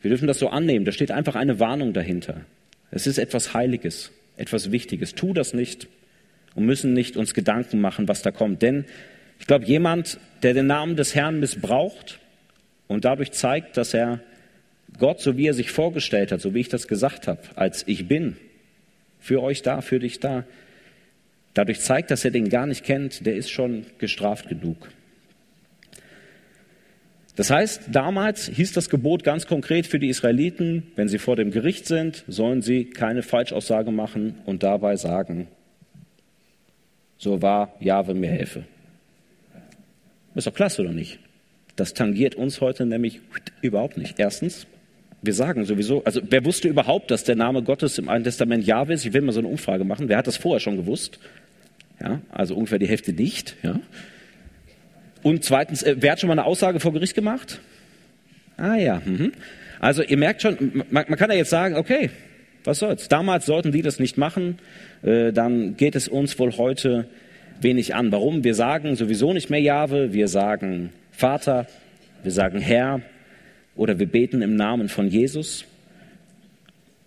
[0.03, 0.85] wir dürfen das so annehmen.
[0.85, 2.43] Da steht einfach eine Warnung dahinter.
[2.91, 5.15] Es ist etwas Heiliges, etwas Wichtiges.
[5.15, 5.89] Tu das nicht
[6.55, 8.63] und müssen nicht uns Gedanken machen, was da kommt.
[8.63, 8.85] Denn
[9.39, 12.19] ich glaube, jemand, der den Namen des Herrn missbraucht
[12.89, 14.21] und dadurch zeigt, dass er
[14.99, 18.09] Gott, so wie er sich vorgestellt hat, so wie ich das gesagt habe, als ich
[18.09, 18.37] bin,
[19.21, 20.45] für euch da, für dich da,
[21.55, 24.89] dadurch zeigt, dass er den gar nicht kennt, der ist schon gestraft genug.
[27.35, 31.51] Das heißt, damals hieß das Gebot ganz konkret für die Israeliten, wenn sie vor dem
[31.51, 35.49] Gericht sind, sollen sie keine Falschaussage machen und dabei sagen,
[37.19, 38.65] so wahr Jahwe mir helfe.
[40.37, 41.19] Ist doch klasse, oder nicht?
[41.77, 43.21] Das tangiert uns heute nämlich
[43.63, 44.19] überhaupt nicht.
[44.19, 44.67] Erstens,
[45.23, 48.95] wir sagen sowieso, also wer wusste überhaupt, dass der Name Gottes im Alten Testament Jahwe
[48.95, 49.05] ist?
[49.05, 50.09] Ich will mal so eine Umfrage machen.
[50.09, 51.19] Wer hat das vorher schon gewusst?
[52.01, 53.57] Ja, also ungefähr die Hälfte nicht.
[53.63, 53.81] Ja.
[55.23, 57.61] Und zweitens, äh, wer hat schon mal eine Aussage vor Gericht gemacht?
[58.59, 59.01] Ah ja.
[59.05, 59.33] Mhm.
[59.81, 62.11] Also ihr merkt schon, man, man, kann ja jetzt sagen, okay,
[62.65, 63.09] was soll's.
[63.09, 64.59] Damals sollten die das nicht machen,
[65.03, 67.09] äh, dann geht es uns wohl heute
[67.61, 68.13] wenig an.
[68.13, 68.45] Warum?
[68.45, 71.67] Wir sagen sowieso nicht mehr Jahwe, wir sagen Vater,
[72.23, 73.01] wir sagen Herr
[73.75, 75.65] oder wir beten im Namen von Jesus.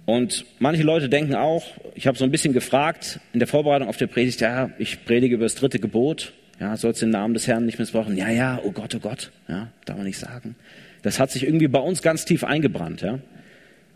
[0.06, 3.98] Und manche Leute denken auch, ich habe so ein bisschen gefragt in der Vorbereitung auf
[3.98, 6.34] der Predigt, ja, ich predige über das dritte Gebot.
[6.60, 8.18] Ja, sollst den Namen des Herrn nicht missbrauchen.
[8.18, 9.32] Ja, ja, oh Gott, oh Gott.
[9.48, 10.56] Ja, darf man nicht sagen.
[11.04, 13.02] Das hat sich irgendwie bei uns ganz tief eingebrannt.
[13.02, 13.20] Ja.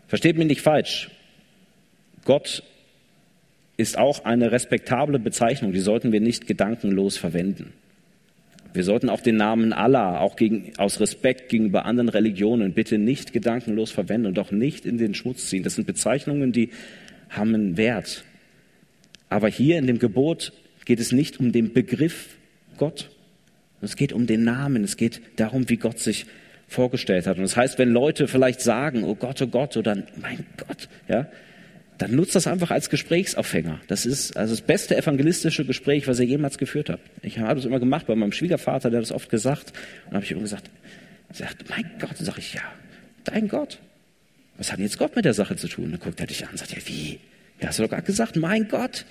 [0.06, 1.10] Versteht mich nicht falsch.
[2.24, 2.62] Gott
[3.76, 5.72] ist auch eine respektable Bezeichnung.
[5.72, 7.72] Die sollten wir nicht gedankenlos verwenden.
[8.72, 13.32] Wir sollten auch den Namen Allah, auch gegen, aus Respekt gegenüber anderen Religionen, bitte nicht
[13.32, 15.62] gedankenlos verwenden und auch nicht in den Schmutz ziehen.
[15.62, 16.70] Das sind Bezeichnungen, die
[17.28, 18.24] haben einen Wert.
[19.28, 20.52] Aber hier in dem Gebot
[20.84, 22.36] geht es nicht um den Begriff
[22.76, 23.10] Gott.
[23.80, 26.26] Es geht um den Namen, es geht darum, wie Gott sich
[26.66, 27.36] vorgestellt hat.
[27.36, 31.28] Und das heißt, wenn Leute vielleicht sagen, oh Gott, oh Gott, oder mein Gott, ja,
[31.98, 33.80] dann nutzt das einfach als Gesprächsaufhänger.
[33.86, 37.02] Das ist also das beste evangelistische Gespräch, was ihr jemals geführt habt.
[37.22, 39.68] Ich habe das immer gemacht bei meinem Schwiegervater, der hat das oft gesagt.
[39.68, 40.70] Und dann habe ich immer gesagt,
[41.32, 42.62] sagt, mein Gott, sage ich, ja,
[43.24, 43.78] dein Gott.
[44.56, 45.90] Was hat denn jetzt Gott mit der Sache zu tun?
[45.90, 47.18] Dann guckt er dich an und sagt, ja, wie?
[47.60, 49.04] Ja, hast du doch gerade gesagt, mein Gott.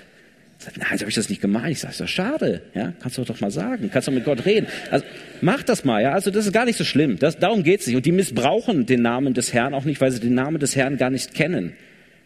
[0.57, 1.71] Sagt, nein, so habe ich das nicht gemeint.
[1.71, 2.61] Ich sage, ist schade.
[2.73, 3.89] Ja, kannst du doch mal sagen.
[3.91, 4.67] Kannst du mit Gott reden.
[4.91, 5.05] Also,
[5.41, 6.01] mach das mal.
[6.01, 7.19] Ja, also, das ist gar nicht so schlimm.
[7.19, 7.97] Das, darum geht's nicht.
[7.97, 10.97] Und die missbrauchen den Namen des Herrn auch nicht, weil sie den Namen des Herrn
[10.97, 11.73] gar nicht kennen.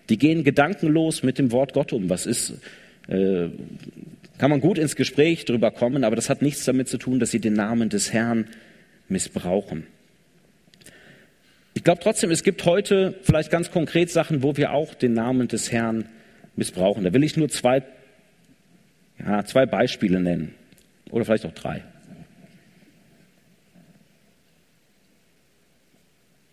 [0.09, 2.09] Die gehen gedankenlos mit dem Wort Gott um.
[2.09, 2.53] Was ist,
[3.07, 3.47] äh,
[4.37, 7.31] kann man gut ins Gespräch drüber kommen, aber das hat nichts damit zu tun, dass
[7.31, 8.47] sie den Namen des Herrn
[9.09, 9.85] missbrauchen.
[11.73, 15.47] Ich glaube trotzdem, es gibt heute vielleicht ganz konkret Sachen, wo wir auch den Namen
[15.47, 16.05] des Herrn
[16.55, 17.03] missbrauchen.
[17.03, 17.83] Da will ich nur zwei,
[19.19, 20.55] ja, zwei Beispiele nennen.
[21.11, 21.83] Oder vielleicht auch drei.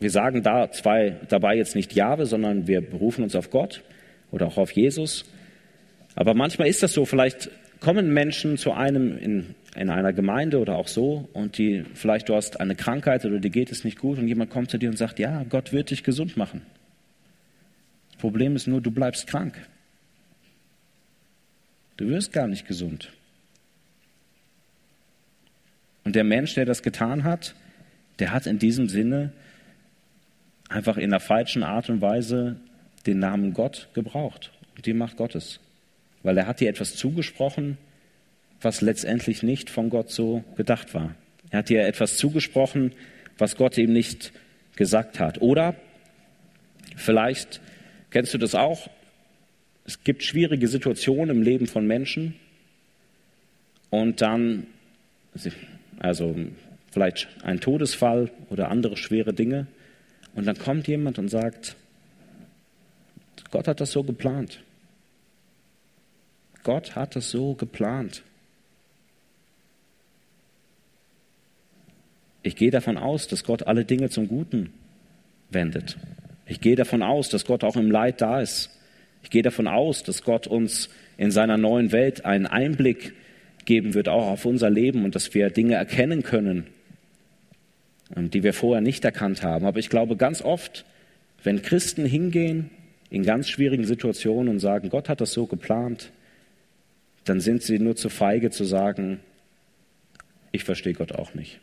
[0.01, 3.83] Wir sagen da zwei, dabei jetzt nicht Jahwe, sondern wir berufen uns auf Gott
[4.31, 5.25] oder auch auf Jesus.
[6.15, 10.77] Aber manchmal ist das so, vielleicht kommen Menschen zu einem in, in einer Gemeinde oder
[10.77, 14.19] auch so und die, vielleicht du hast eine Krankheit oder dir geht es nicht gut
[14.19, 16.63] und jemand kommt zu dir und sagt, ja, Gott wird dich gesund machen.
[18.13, 19.55] Das Problem ist nur, du bleibst krank.
[21.97, 23.13] Du wirst gar nicht gesund.
[26.05, 27.55] Und der Mensch, der das getan hat,
[28.19, 29.33] der hat in diesem Sinne
[30.69, 32.57] einfach in der falschen Art und Weise
[33.07, 35.61] den Namen Gott gebraucht und die Macht Gottes.
[36.23, 37.79] Weil er hat dir etwas zugesprochen,
[38.61, 41.15] was letztendlich nicht von Gott so gedacht war.
[41.51, 42.93] Er hat dir etwas zugesprochen,
[43.37, 44.33] was Gott ihm nicht
[44.77, 45.43] gesagt hat.
[45.43, 45.77] Oder
[46.97, 47.61] vielleicht
[48.11, 48.89] kennst du das auch,
[49.85, 52.35] es gibt schwierige Situationen im Leben von Menschen
[53.91, 54.67] und dann,
[55.99, 56.35] also
[56.91, 59.67] vielleicht ein Todesfall oder andere schwere Dinge,
[60.35, 61.77] und dann kommt jemand und sagt,
[63.51, 64.61] Gott hat das so geplant.
[66.65, 68.23] Gott hat das so geplant.
[72.43, 74.73] Ich gehe davon aus, dass Gott alle Dinge zum Guten
[75.51, 75.97] wendet.
[76.47, 78.71] Ich gehe davon aus, dass Gott auch im Leid da ist.
[79.23, 83.15] Ich gehe davon aus, dass Gott uns in seiner neuen Welt einen Einblick
[83.65, 86.67] geben wird, auch auf unser Leben und dass wir Dinge erkennen können,
[88.17, 89.67] die wir vorher nicht erkannt haben.
[89.67, 90.85] Aber ich glaube ganz oft,
[91.43, 92.71] wenn Christen hingehen
[93.11, 96.11] in ganz schwierigen Situationen und sagen, Gott hat das so geplant,
[97.25, 99.21] dann sind sie nur zu feige zu sagen,
[100.53, 101.61] ich verstehe Gott auch nicht.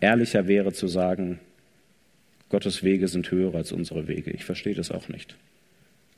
[0.00, 1.40] Ehrlicher wäre zu sagen,
[2.50, 4.30] Gottes Wege sind höher als unsere Wege.
[4.30, 5.36] Ich verstehe das auch nicht.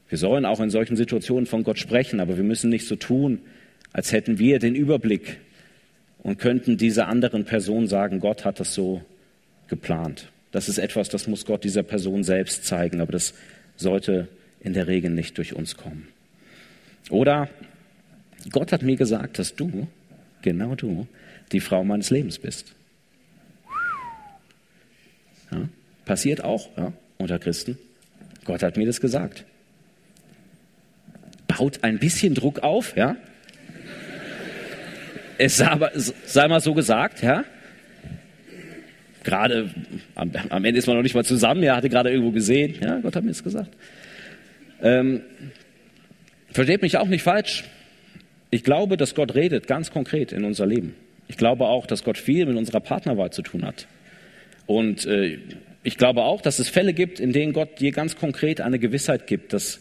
[0.09, 3.41] Wir sollen auch in solchen Situationen von Gott sprechen, aber wir müssen nicht so tun,
[3.93, 5.39] als hätten wir den Überblick
[6.23, 9.03] und könnten dieser anderen Person sagen, Gott hat das so
[9.69, 10.31] geplant.
[10.53, 13.35] Das ist etwas, das muss Gott dieser Person selbst zeigen, aber das
[13.77, 14.29] sollte
[14.61, 16.09] in der Regel nicht durch uns kommen.
[17.09, 17.49] Oder
[18.51, 19.89] Gott hat mir gesagt, dass du,
[20.43, 21.07] genau du,
[21.53, 22.75] die Frau meines Lebens bist.
[25.51, 25.69] Ja,
[26.05, 27.79] passiert auch ja, unter Christen.
[28.45, 29.45] Gott hat mir das gesagt.
[31.47, 33.17] Baut ein bisschen Druck auf, ja?
[35.43, 35.75] Es sei,
[36.27, 37.45] sei mal so gesagt, ja?
[39.25, 39.71] Gerade
[40.15, 42.99] am, am, Ende ist man noch nicht mal zusammen, ja, hatte gerade irgendwo gesehen, ja,
[43.01, 43.71] Gott hat mir das gesagt.
[44.83, 45.23] Ähm,
[46.53, 47.65] versteht mich auch nicht falsch.
[48.51, 50.95] Ich glaube, dass Gott redet ganz konkret in unser Leben.
[51.27, 53.87] Ich glaube auch, dass Gott viel mit unserer Partnerwahl zu tun hat.
[54.67, 55.39] Und äh,
[55.83, 59.27] ich glaube auch, dass es Fälle gibt, in denen Gott dir ganz konkret eine Gewissheit
[59.27, 59.81] gibt, dass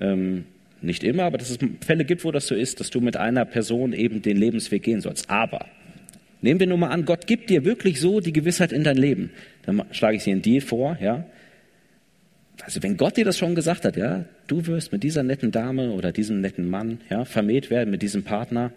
[0.00, 0.46] ähm,
[0.82, 3.44] nicht immer, aber dass es Fälle gibt, wo das so ist, dass du mit einer
[3.44, 5.30] Person eben den Lebensweg gehen sollst.
[5.30, 5.66] Aber
[6.42, 9.30] nehmen wir nur mal an, Gott gibt dir wirklich so die Gewissheit in dein Leben.
[9.64, 11.26] Dann schlage ich dir einen Deal vor, ja.
[12.62, 15.90] Also wenn Gott dir das schon gesagt hat, ja, du wirst mit dieser netten Dame
[15.90, 18.72] oder diesem netten Mann, ja, vermählt werden mit diesem Partner,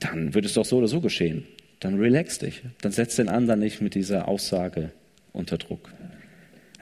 [0.00, 1.44] dann wird es doch so oder so geschehen
[1.84, 2.62] dann relax dich.
[2.80, 4.90] Dann setz den anderen nicht mit dieser Aussage
[5.32, 5.92] unter Druck.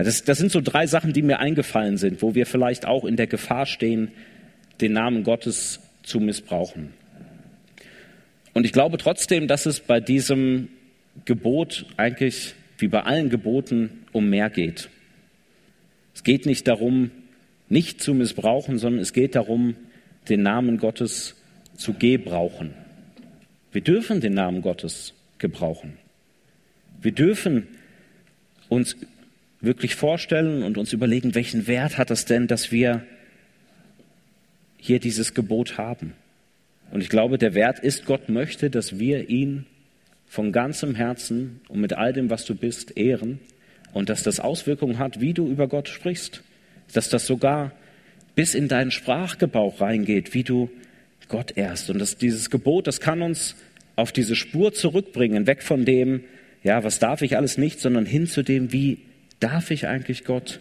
[0.04, 3.16] Das, das, sind so drei Sachen, die mir eingefallen sind, wo wir vielleicht auch in
[3.16, 4.10] der Gefahr stehen,
[4.80, 6.92] den Namen Gottes zu missbrauchen.
[8.54, 10.68] Und ich glaube trotzdem, dass es bei diesem
[11.24, 14.88] Gebot eigentlich wie bei allen Geboten um mehr geht.
[16.14, 17.10] Es geht nicht darum,
[17.68, 19.76] nicht zu missbrauchen, sondern es geht darum,
[20.28, 21.36] den Namen Gottes
[21.76, 22.74] zu gebrauchen.
[23.72, 25.96] Wir dürfen den Namen Gottes gebrauchen.
[27.00, 27.68] Wir dürfen
[28.68, 28.96] uns
[29.62, 33.06] wirklich vorstellen und uns überlegen, welchen Wert hat es denn, dass wir
[34.76, 36.12] hier dieses Gebot haben.
[36.90, 39.64] Und ich glaube, der Wert ist, Gott möchte, dass wir ihn
[40.26, 43.38] von ganzem Herzen und mit all dem, was du bist, ehren
[43.92, 46.42] und dass das Auswirkungen hat, wie du über Gott sprichst.
[46.92, 47.72] Dass das sogar
[48.34, 50.70] bis in deinen Sprachgebrauch reingeht, wie du
[51.28, 51.88] Gott erst.
[51.88, 53.56] Und das, dieses Gebot, das kann uns
[53.94, 56.24] auf diese Spur zurückbringen, weg von dem,
[56.62, 58.98] ja, was darf ich alles nicht, sondern hin zu dem, wie
[59.42, 60.60] darf ich eigentlich Gott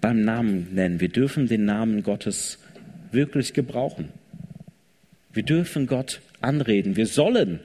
[0.00, 1.00] beim Namen nennen.
[1.00, 2.58] Wir dürfen den Namen Gottes
[3.10, 4.10] wirklich gebrauchen.
[5.32, 6.96] Wir dürfen Gott anreden.
[6.96, 7.60] Wir sollen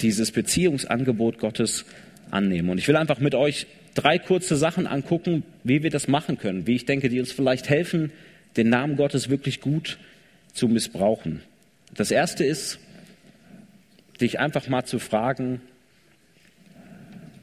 [0.00, 1.84] dieses Beziehungsangebot Gottes
[2.30, 2.70] annehmen.
[2.70, 6.66] Und ich will einfach mit euch drei kurze Sachen angucken, wie wir das machen können,
[6.66, 8.12] wie ich denke, die uns vielleicht helfen,
[8.56, 9.98] den Namen Gottes wirklich gut
[10.52, 11.42] zu missbrauchen.
[11.94, 12.78] Das erste ist,
[14.20, 15.60] dich einfach mal zu fragen,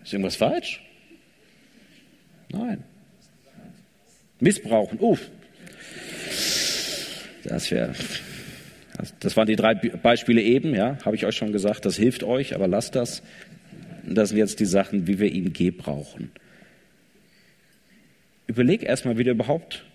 [0.04, 0.82] ist irgendwas falsch?
[2.52, 2.84] Nein.
[4.40, 5.00] Missbrauchen.
[5.00, 5.30] Uff.
[7.44, 7.94] Das wäre.
[9.20, 11.86] Das waren die drei Beispiele eben, ja, habe ich euch schon gesagt.
[11.86, 13.22] Das hilft euch, aber lasst das.
[14.04, 16.32] Das sind jetzt die Sachen, wie wir ihn gebrauchen.
[18.48, 19.86] Überleg erstmal, wie du überhaupt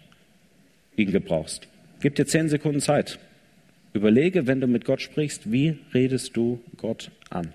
[0.96, 1.68] ihn gebrauchst.
[2.00, 3.18] Gib dir zehn Sekunden Zeit.
[3.92, 7.52] Überlege, wenn du mit Gott sprichst, wie redest du Gott an?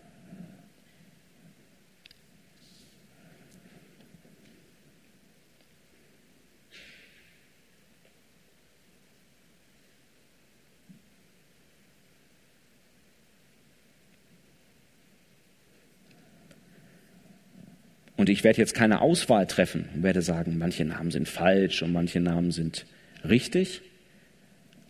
[18.17, 21.93] Und ich werde jetzt keine Auswahl treffen und werde sagen, manche Namen sind falsch und
[21.93, 22.86] manche Namen sind
[23.23, 23.82] richtig.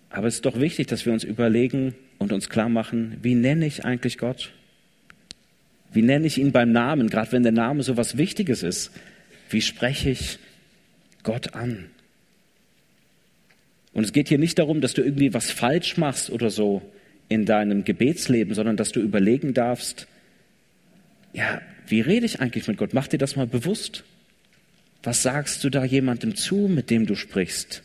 [0.09, 3.67] Aber es ist doch wichtig, dass wir uns überlegen und uns klar machen, wie nenne
[3.67, 4.53] ich eigentlich Gott?
[5.91, 8.91] Wie nenne ich ihn beim Namen, gerade wenn der Name so was Wichtiges ist?
[9.49, 10.39] Wie spreche ich
[11.23, 11.89] Gott an?
[13.93, 16.81] Und es geht hier nicht darum, dass du irgendwie was falsch machst oder so
[17.29, 20.07] in deinem Gebetsleben, sondern dass du überlegen darfst,
[21.33, 22.93] ja, wie rede ich eigentlich mit Gott?
[22.93, 24.04] Mach dir das mal bewusst.
[25.04, 27.82] Was sagst du da jemandem zu, mit dem du sprichst?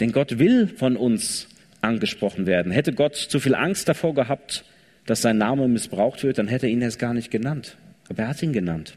[0.00, 1.48] Denn Gott will von uns
[1.80, 2.72] angesprochen werden.
[2.72, 4.64] Hätte Gott zu viel Angst davor gehabt,
[5.06, 7.76] dass sein Name missbraucht wird, dann hätte er ihn erst gar nicht genannt.
[8.08, 8.96] Aber er hat ihn genannt,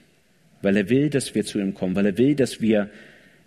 [0.61, 2.89] weil er will, dass wir zu ihm kommen, weil er will, dass wir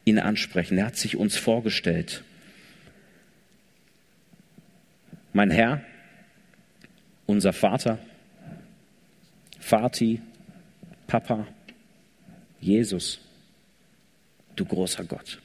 [0.04, 0.78] ihn ansprechen.
[0.78, 2.22] Er hat sich uns vorgestellt.
[5.32, 5.82] Mein Herr,
[7.26, 7.98] unser Vater,
[9.58, 10.20] Vati,
[11.14, 11.46] Papa,
[12.60, 13.20] Jesus,
[14.56, 15.40] du großer Gott.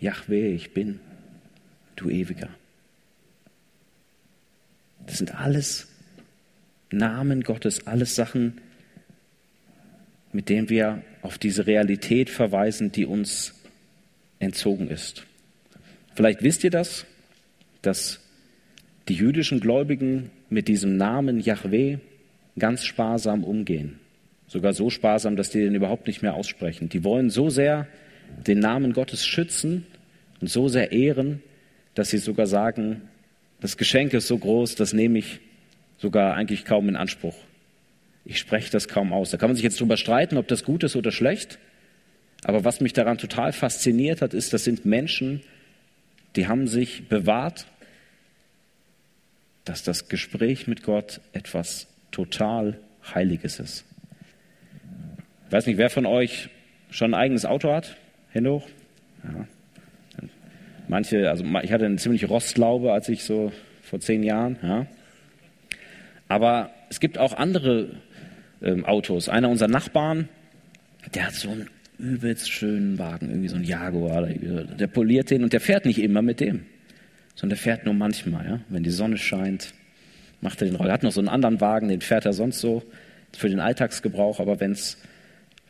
[0.00, 0.98] Yahweh, ich bin,
[1.94, 2.48] du ewiger.
[5.06, 5.86] Das sind alles
[6.90, 8.60] Namen Gottes, alles Sachen,
[10.32, 13.54] mit denen wir auf diese Realität verweisen, die uns
[14.40, 15.24] entzogen ist.
[16.16, 17.06] Vielleicht wisst ihr das,
[17.80, 18.18] dass
[19.06, 21.98] die jüdischen Gläubigen mit diesem Namen Yahweh
[22.58, 23.99] ganz sparsam umgehen.
[24.50, 26.88] Sogar so sparsam, dass die den überhaupt nicht mehr aussprechen.
[26.88, 27.86] Die wollen so sehr
[28.48, 29.86] den Namen Gottes schützen
[30.40, 31.40] und so sehr ehren,
[31.94, 33.02] dass sie sogar sagen,
[33.60, 35.38] das Geschenk ist so groß, das nehme ich
[35.98, 37.36] sogar eigentlich kaum in Anspruch.
[38.24, 39.30] Ich spreche das kaum aus.
[39.30, 41.60] Da kann man sich jetzt drüber streiten, ob das gut ist oder schlecht.
[42.42, 45.42] Aber was mich daran total fasziniert hat, ist, das sind Menschen,
[46.34, 47.66] die haben sich bewahrt,
[49.64, 52.80] dass das Gespräch mit Gott etwas total
[53.14, 53.84] Heiliges ist.
[55.50, 56.48] Ich weiß nicht, wer von euch
[56.90, 57.96] schon ein eigenes Auto hat?
[58.30, 58.68] Hände hoch.
[59.24, 59.48] Ja.
[60.86, 63.50] Manche, also ich hatte eine ziemliche Rostlaube, als ich so
[63.82, 64.58] vor zehn Jahren.
[64.62, 64.86] Ja.
[66.28, 67.96] Aber es gibt auch andere
[68.62, 69.28] ähm, Autos.
[69.28, 70.28] Einer unserer Nachbarn,
[71.16, 74.22] der hat so einen übelst schönen Wagen, irgendwie so ein Jaguar.
[74.28, 76.64] Der poliert den und der fährt nicht immer mit dem,
[77.34, 79.74] sondern der fährt nur manchmal, ja, wenn die Sonne scheint
[80.42, 80.90] macht er den Roller.
[80.90, 82.84] Er hat noch so einen anderen Wagen, den fährt er sonst so
[83.36, 84.96] für den Alltagsgebrauch, aber wenn es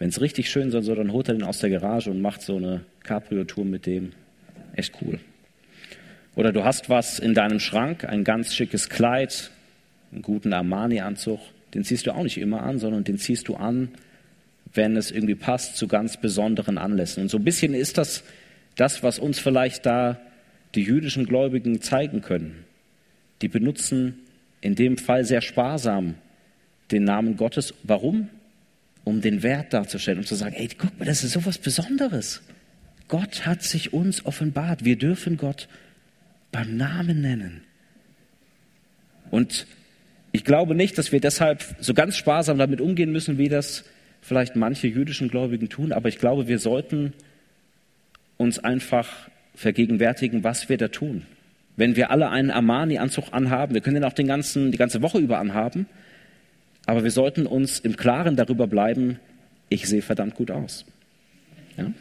[0.00, 2.80] richtig schön sein soll, dann holt er den aus der Garage und macht so eine
[3.02, 4.12] Cabrio-Tour mit dem.
[4.74, 5.18] Echt cool.
[6.34, 9.50] Oder du hast was in deinem Schrank, ein ganz schickes Kleid,
[10.12, 11.40] einen guten Armani-Anzug.
[11.74, 13.90] Den ziehst du auch nicht immer an, sondern den ziehst du an,
[14.72, 17.22] wenn es irgendwie passt, zu ganz besonderen Anlässen.
[17.24, 18.24] Und so ein bisschen ist das
[18.76, 20.18] das, was uns vielleicht da
[20.74, 22.64] die jüdischen Gläubigen zeigen können.
[23.42, 24.20] Die benutzen
[24.60, 26.14] in dem Fall sehr sparsam
[26.90, 27.74] den Namen Gottes.
[27.82, 28.28] Warum?
[29.04, 32.42] Um den Wert darzustellen, um zu sagen, ey, guck mal, das ist so was Besonderes.
[33.08, 34.84] Gott hat sich uns offenbart.
[34.84, 35.68] Wir dürfen Gott
[36.52, 37.62] beim Namen nennen.
[39.30, 39.66] Und
[40.32, 43.84] ich glaube nicht, dass wir deshalb so ganz sparsam damit umgehen müssen, wie das
[44.20, 47.14] vielleicht manche jüdischen Gläubigen tun, aber ich glaube, wir sollten
[48.36, 49.08] uns einfach
[49.54, 51.26] vergegenwärtigen, was wir da tun
[51.80, 53.74] wenn wir alle einen Armani-Anzug anhaben.
[53.74, 55.86] Wir können den auch den ganzen, die ganze Woche über anhaben.
[56.90, 59.20] Aber wir sollten uns im Klaren darüber bleiben,
[59.68, 60.84] ich sehe verdammt gut aus.
[61.76, 61.92] Ja?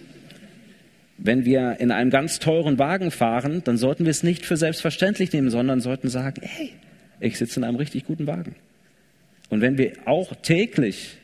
[1.19, 5.31] Wenn wir in einem ganz teuren Wagen fahren, dann sollten wir es nicht für selbstverständlich
[5.31, 6.71] nehmen, sondern sollten sagen, hey,
[7.19, 8.55] ich sitze in einem richtig guten Wagen.
[9.49, 11.17] Und wenn wir auch täglich,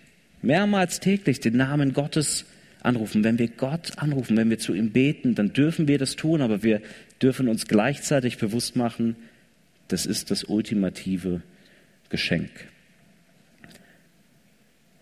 [0.44, 2.46] mehrmals täglich den Namen Gottes
[2.84, 6.44] anrufen, wenn wir Gott anrufen, wenn wir zu ihm beten, dann dürfen wir das tun,
[6.44, 6.84] aber wir
[7.20, 9.16] dürfen uns gleichzeitig bewusst machen,
[9.88, 11.42] das ist das ultimative
[12.10, 12.52] Geschenk.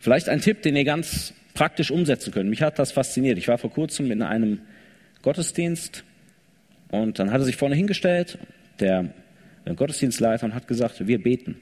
[0.04, 2.50] Vielleicht ein Tipp, den ihr ganz praktisch umsetzen könnt.
[2.50, 3.38] Mich hat das fasziniert.
[3.38, 4.60] Ich war vor kurzem in einem
[5.22, 6.04] Gottesdienst
[6.92, 8.38] und dann hat er sich vorne hingestellt,
[8.82, 9.14] der
[9.64, 11.56] Gottesdienstleiter, und hat gesagt, wir beten.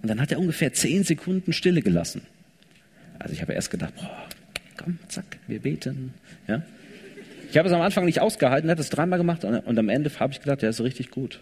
[0.00, 2.22] Und dann hat er ungefähr zehn Sekunden Stille gelassen.
[3.18, 4.26] Also ich habe erst gedacht, boah,
[4.78, 6.14] komm, zack, wir beten.
[6.48, 6.62] Ja?
[7.50, 10.32] Ich habe es am Anfang nicht ausgehalten, hat es dreimal gemacht und am Ende habe
[10.32, 11.38] ich gedacht, der ist richtig gut.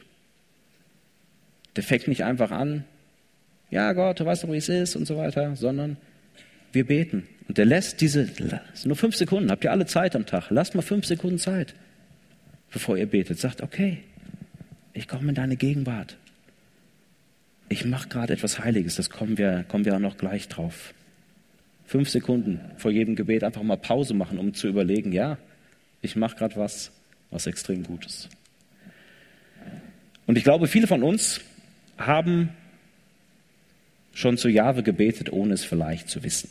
[1.77, 2.83] Der fängt nicht einfach an,
[3.71, 5.97] ja Gott, du weißt doch, wie es ist und so weiter, sondern
[6.73, 7.27] wir beten.
[7.47, 8.29] Und der lässt diese,
[8.85, 11.75] nur fünf Sekunden, habt ihr alle Zeit am Tag, lasst mal fünf Sekunden Zeit,
[12.71, 13.39] bevor ihr betet.
[13.39, 13.99] Sagt, okay,
[14.93, 16.17] ich komme in deine Gegenwart.
[17.71, 20.95] Ich mache gerade etwas Heiliges, das kommen wir, kommen wir auch noch gleich drauf.
[21.87, 25.39] Fünf Sekunden vor jedem Gebet einfach mal Pause machen, um zu überlegen, ja,
[26.03, 26.93] ich mache gerade was,
[27.31, 28.29] was extrem Gutes.
[30.27, 31.41] Und ich glaube, viele von uns
[31.97, 32.51] haben
[34.19, 36.51] schon zu Jahwe gebetet, ohne es vielleicht zu wissen.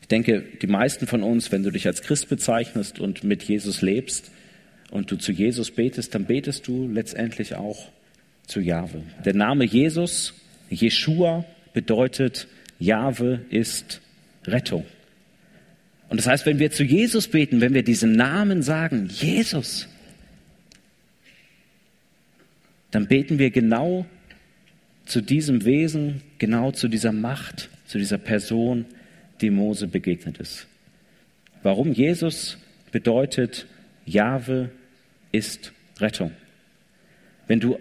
[0.00, 3.82] Ich denke, die meisten von uns, wenn du dich als Christ bezeichnest und mit Jesus
[3.82, 4.30] lebst
[4.90, 7.90] und du zu Jesus betest, dann betest du letztendlich auch
[8.46, 9.02] zu Jahwe.
[9.22, 10.32] Der Name Jesus,
[10.70, 12.48] Jeshua, bedeutet,
[12.78, 14.00] Jahwe ist
[14.46, 14.86] Rettung.
[16.08, 19.88] Und das heißt, wenn wir zu Jesus beten, wenn wir diesen Namen sagen, Jesus,
[22.92, 24.06] dann beten wir genau
[25.06, 28.84] zu diesem Wesen, genau zu dieser Macht, zu dieser Person,
[29.40, 30.66] die Mose begegnet ist.
[31.62, 32.58] Warum Jesus
[32.92, 33.66] bedeutet,
[34.04, 34.70] Jahwe
[35.32, 36.32] ist Rettung.
[37.46, 37.78] Wenn du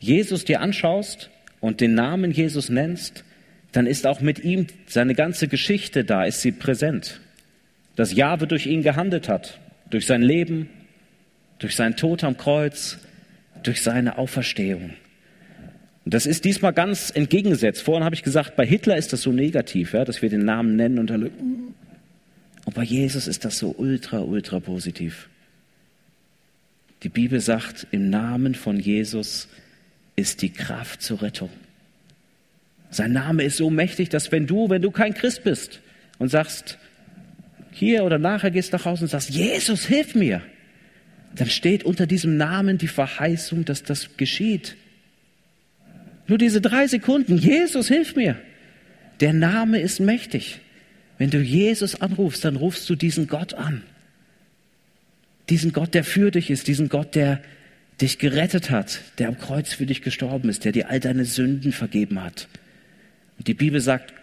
[0.00, 3.24] Jesus dir anschaust und den Namen Jesus nennst,
[3.72, 7.20] dann ist auch mit ihm seine ganze Geschichte da, ist sie präsent
[7.96, 9.58] dass Jahwe durch ihn gehandelt hat,
[9.90, 10.68] durch sein Leben,
[11.58, 12.98] durch seinen Tod am Kreuz,
[13.62, 14.94] durch seine Auferstehung.
[16.04, 17.82] Und das ist diesmal ganz entgegengesetzt.
[17.82, 20.76] Vorhin habe ich gesagt, bei Hitler ist das so negativ, ja, dass wir den Namen
[20.76, 21.30] nennen und dann.
[22.64, 25.28] Und bei Jesus ist das so ultra, ultra positiv.
[27.02, 29.48] Die Bibel sagt, im Namen von Jesus
[30.14, 31.50] ist die Kraft zur Rettung.
[32.90, 35.80] Sein Name ist so mächtig, dass wenn du, wenn du kein Christ bist
[36.18, 36.78] und sagst,
[37.72, 40.42] hier oder nachher gehst du nach Hause und sagst, Jesus, hilf mir,
[41.34, 44.76] dann steht unter diesem Namen die Verheißung, dass das geschieht.
[46.32, 48.40] Nur diese drei Sekunden, Jesus, hilf mir.
[49.20, 50.60] Der Name ist mächtig.
[51.18, 53.82] Wenn du Jesus anrufst, dann rufst du diesen Gott an.
[55.50, 57.42] Diesen Gott, der für dich ist, diesen Gott, der
[58.00, 61.70] dich gerettet hat, der am Kreuz für dich gestorben ist, der dir all deine Sünden
[61.70, 62.48] vergeben hat.
[63.36, 64.14] Und die Bibel sagt,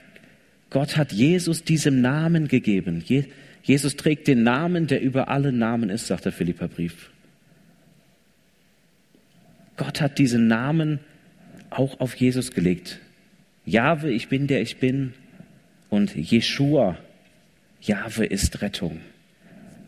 [0.72, 3.04] Gott hat Jesus diesem Namen gegeben.
[3.62, 7.12] Jesus trägt den Namen, der über alle Namen ist, sagt der Philipperbrief.
[9.78, 11.02] Gott hat diesen Namen
[11.70, 13.00] auch auf Jesus gelegt.
[13.66, 15.14] Jahwe, ich bin der ich bin.
[15.90, 16.98] Und Jeshua,
[17.82, 19.02] Jahwe ist Rettung.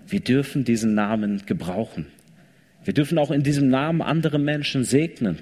[0.07, 2.07] Wir dürfen diesen Namen gebrauchen.
[2.83, 5.39] Wir dürfen auch in diesem Namen andere Menschen segnen.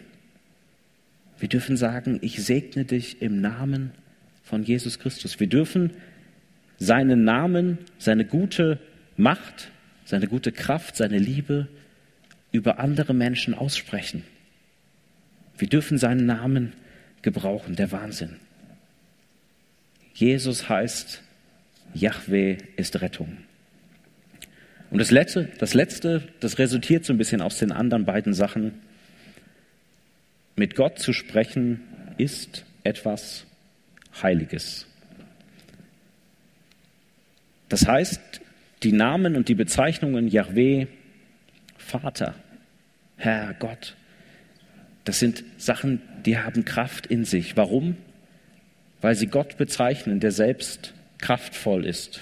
[1.40, 3.92] Wir dürfen sagen, ich segne dich im Namen
[4.44, 5.40] von Jesus Christus.
[5.40, 5.92] Wir dürfen
[6.78, 8.80] seinen Namen, seine gute
[9.16, 9.72] Macht,
[10.06, 11.68] seine gute Kraft, seine Liebe
[12.52, 14.24] über andere Menschen aussprechen.
[15.60, 16.74] Wir dürfen seinen Namen
[17.22, 18.38] gebrauchen, der Wahnsinn.
[20.14, 21.22] Jesus heißt,
[21.94, 23.38] Yahweh ist Rettung.
[24.90, 28.74] Und das Letzte, das Letzte, das resultiert so ein bisschen aus den anderen beiden Sachen.
[30.56, 31.82] Mit Gott zu sprechen
[32.18, 33.46] ist etwas
[34.22, 34.88] Heiliges.
[37.68, 38.42] Das heißt,
[38.84, 40.88] die Namen und die Bezeichnungen Yahweh,
[41.78, 42.34] Vater,
[43.18, 43.96] Herr, Gott,
[45.06, 47.58] das sind Sachen, die haben Kraft in sich.
[47.58, 47.98] Warum?
[49.02, 52.22] Weil sie Gott bezeichnen, der selbst kraftvoll ist.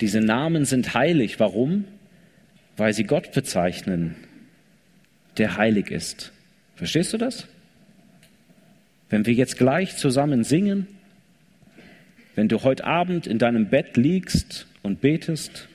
[0.00, 1.40] Diese Namen sind heilig.
[1.40, 1.84] Warum?
[2.76, 4.16] Weil sie Gott bezeichnen,
[5.36, 6.32] der heilig ist.
[6.74, 7.46] Verstehst du das?
[9.10, 10.88] Wenn wir jetzt gleich zusammen singen,
[12.34, 15.68] wenn du heute Abend in deinem Bett liegst und betest,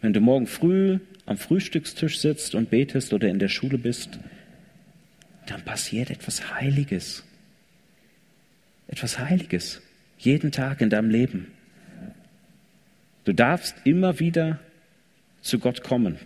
[0.00, 4.18] wenn du morgen früh am Frühstückstisch sitzt und betest oder in der Schule bist,
[5.50, 7.24] dann passiert etwas Heiliges.
[8.88, 9.82] Etwas Heiliges.
[10.18, 11.48] Jeden Tag in deinem Leben.
[13.24, 14.60] Du darfst immer wieder
[15.40, 16.16] zu Gott kommen.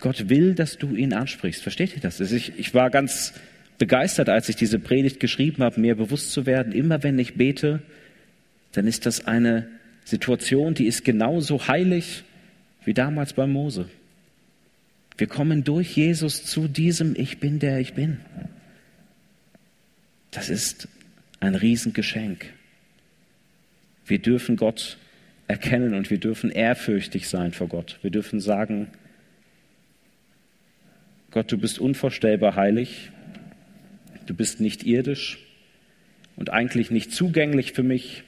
[0.00, 1.62] Gott will, dass du ihn ansprichst.
[1.62, 2.20] Versteht ihr das?
[2.20, 3.34] Also ich, ich war ganz
[3.78, 7.80] begeistert, als ich diese Predigt geschrieben habe, mir bewusst zu werden, immer wenn ich bete,
[8.72, 9.68] dann ist das eine
[10.04, 12.24] Situation, die ist genauso heilig
[12.84, 13.88] wie damals bei Mose.
[15.18, 18.20] Wir kommen durch Jesus zu diesem Ich bin, der ich bin.
[20.30, 20.88] Das ist
[21.40, 22.46] ein Riesengeschenk.
[24.06, 24.96] Wir dürfen Gott
[25.48, 27.98] erkennen und wir dürfen ehrfürchtig sein vor Gott.
[28.00, 28.88] Wir dürfen sagen,
[31.30, 33.10] Gott, du bist unvorstellbar heilig
[34.28, 35.38] Du bist nicht irdisch
[36.36, 38.24] und eigentlich nicht zugänglich für mich.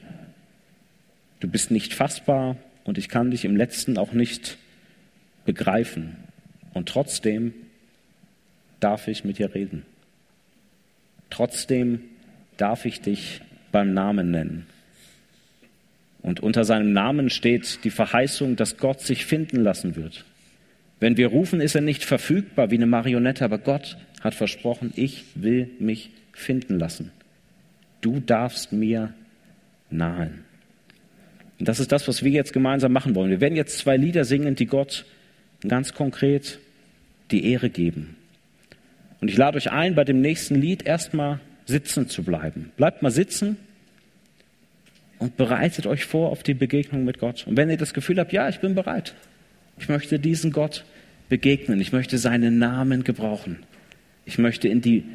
[1.39, 4.57] Du bist nicht fassbar und ich kann dich im letzten auch nicht
[5.45, 6.15] begreifen.
[6.73, 7.53] Und trotzdem
[8.79, 9.85] darf ich mit dir reden.
[11.29, 12.01] Trotzdem
[12.57, 13.41] darf ich dich
[13.71, 14.67] beim Namen nennen.
[16.21, 20.25] Und unter seinem Namen steht die Verheißung, dass Gott sich finden lassen wird.
[20.99, 25.23] Wenn wir rufen, ist er nicht verfügbar wie eine Marionette, aber Gott hat versprochen, ich
[25.33, 27.11] will mich finden lassen.
[28.01, 29.13] Du darfst mir
[29.89, 30.43] nahen.
[31.57, 33.31] Und das ist das, was wir jetzt gemeinsam machen wollen.
[33.31, 35.05] Wir werden jetzt zwei Lieder singen, die Gott
[35.67, 36.59] ganz konkret
[37.31, 38.15] die Ehre geben.
[39.21, 42.71] Und ich lade euch ein, bei dem nächsten Lied erstmal sitzen zu bleiben.
[42.75, 43.57] Bleibt mal sitzen
[45.19, 47.45] und bereitet euch vor auf die Begegnung mit Gott.
[47.45, 49.13] Und wenn ihr das Gefühl habt, ja, ich bin bereit,
[49.77, 50.83] ich möchte diesen Gott
[51.29, 53.59] begegnen, ich möchte seinen Namen gebrauchen,
[54.25, 55.05] ich möchte in die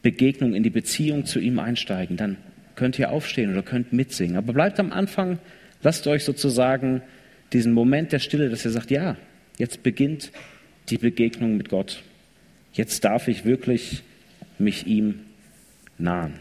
[0.00, 2.36] Begegnung, in die Beziehung zu ihm einsteigen, dann
[2.74, 4.36] könnt ihr aufstehen oder könnt mitsingen.
[4.36, 5.38] Aber bleibt am Anfang,
[5.82, 7.02] lasst euch sozusagen
[7.52, 9.16] diesen Moment der Stille, dass ihr sagt, ja,
[9.62, 10.32] jetzt beginnt
[10.88, 12.02] die Begegnung mit Gott.
[12.72, 14.02] Jetzt darf ich wirklich
[14.58, 15.20] mich ihm
[15.98, 16.40] nahen.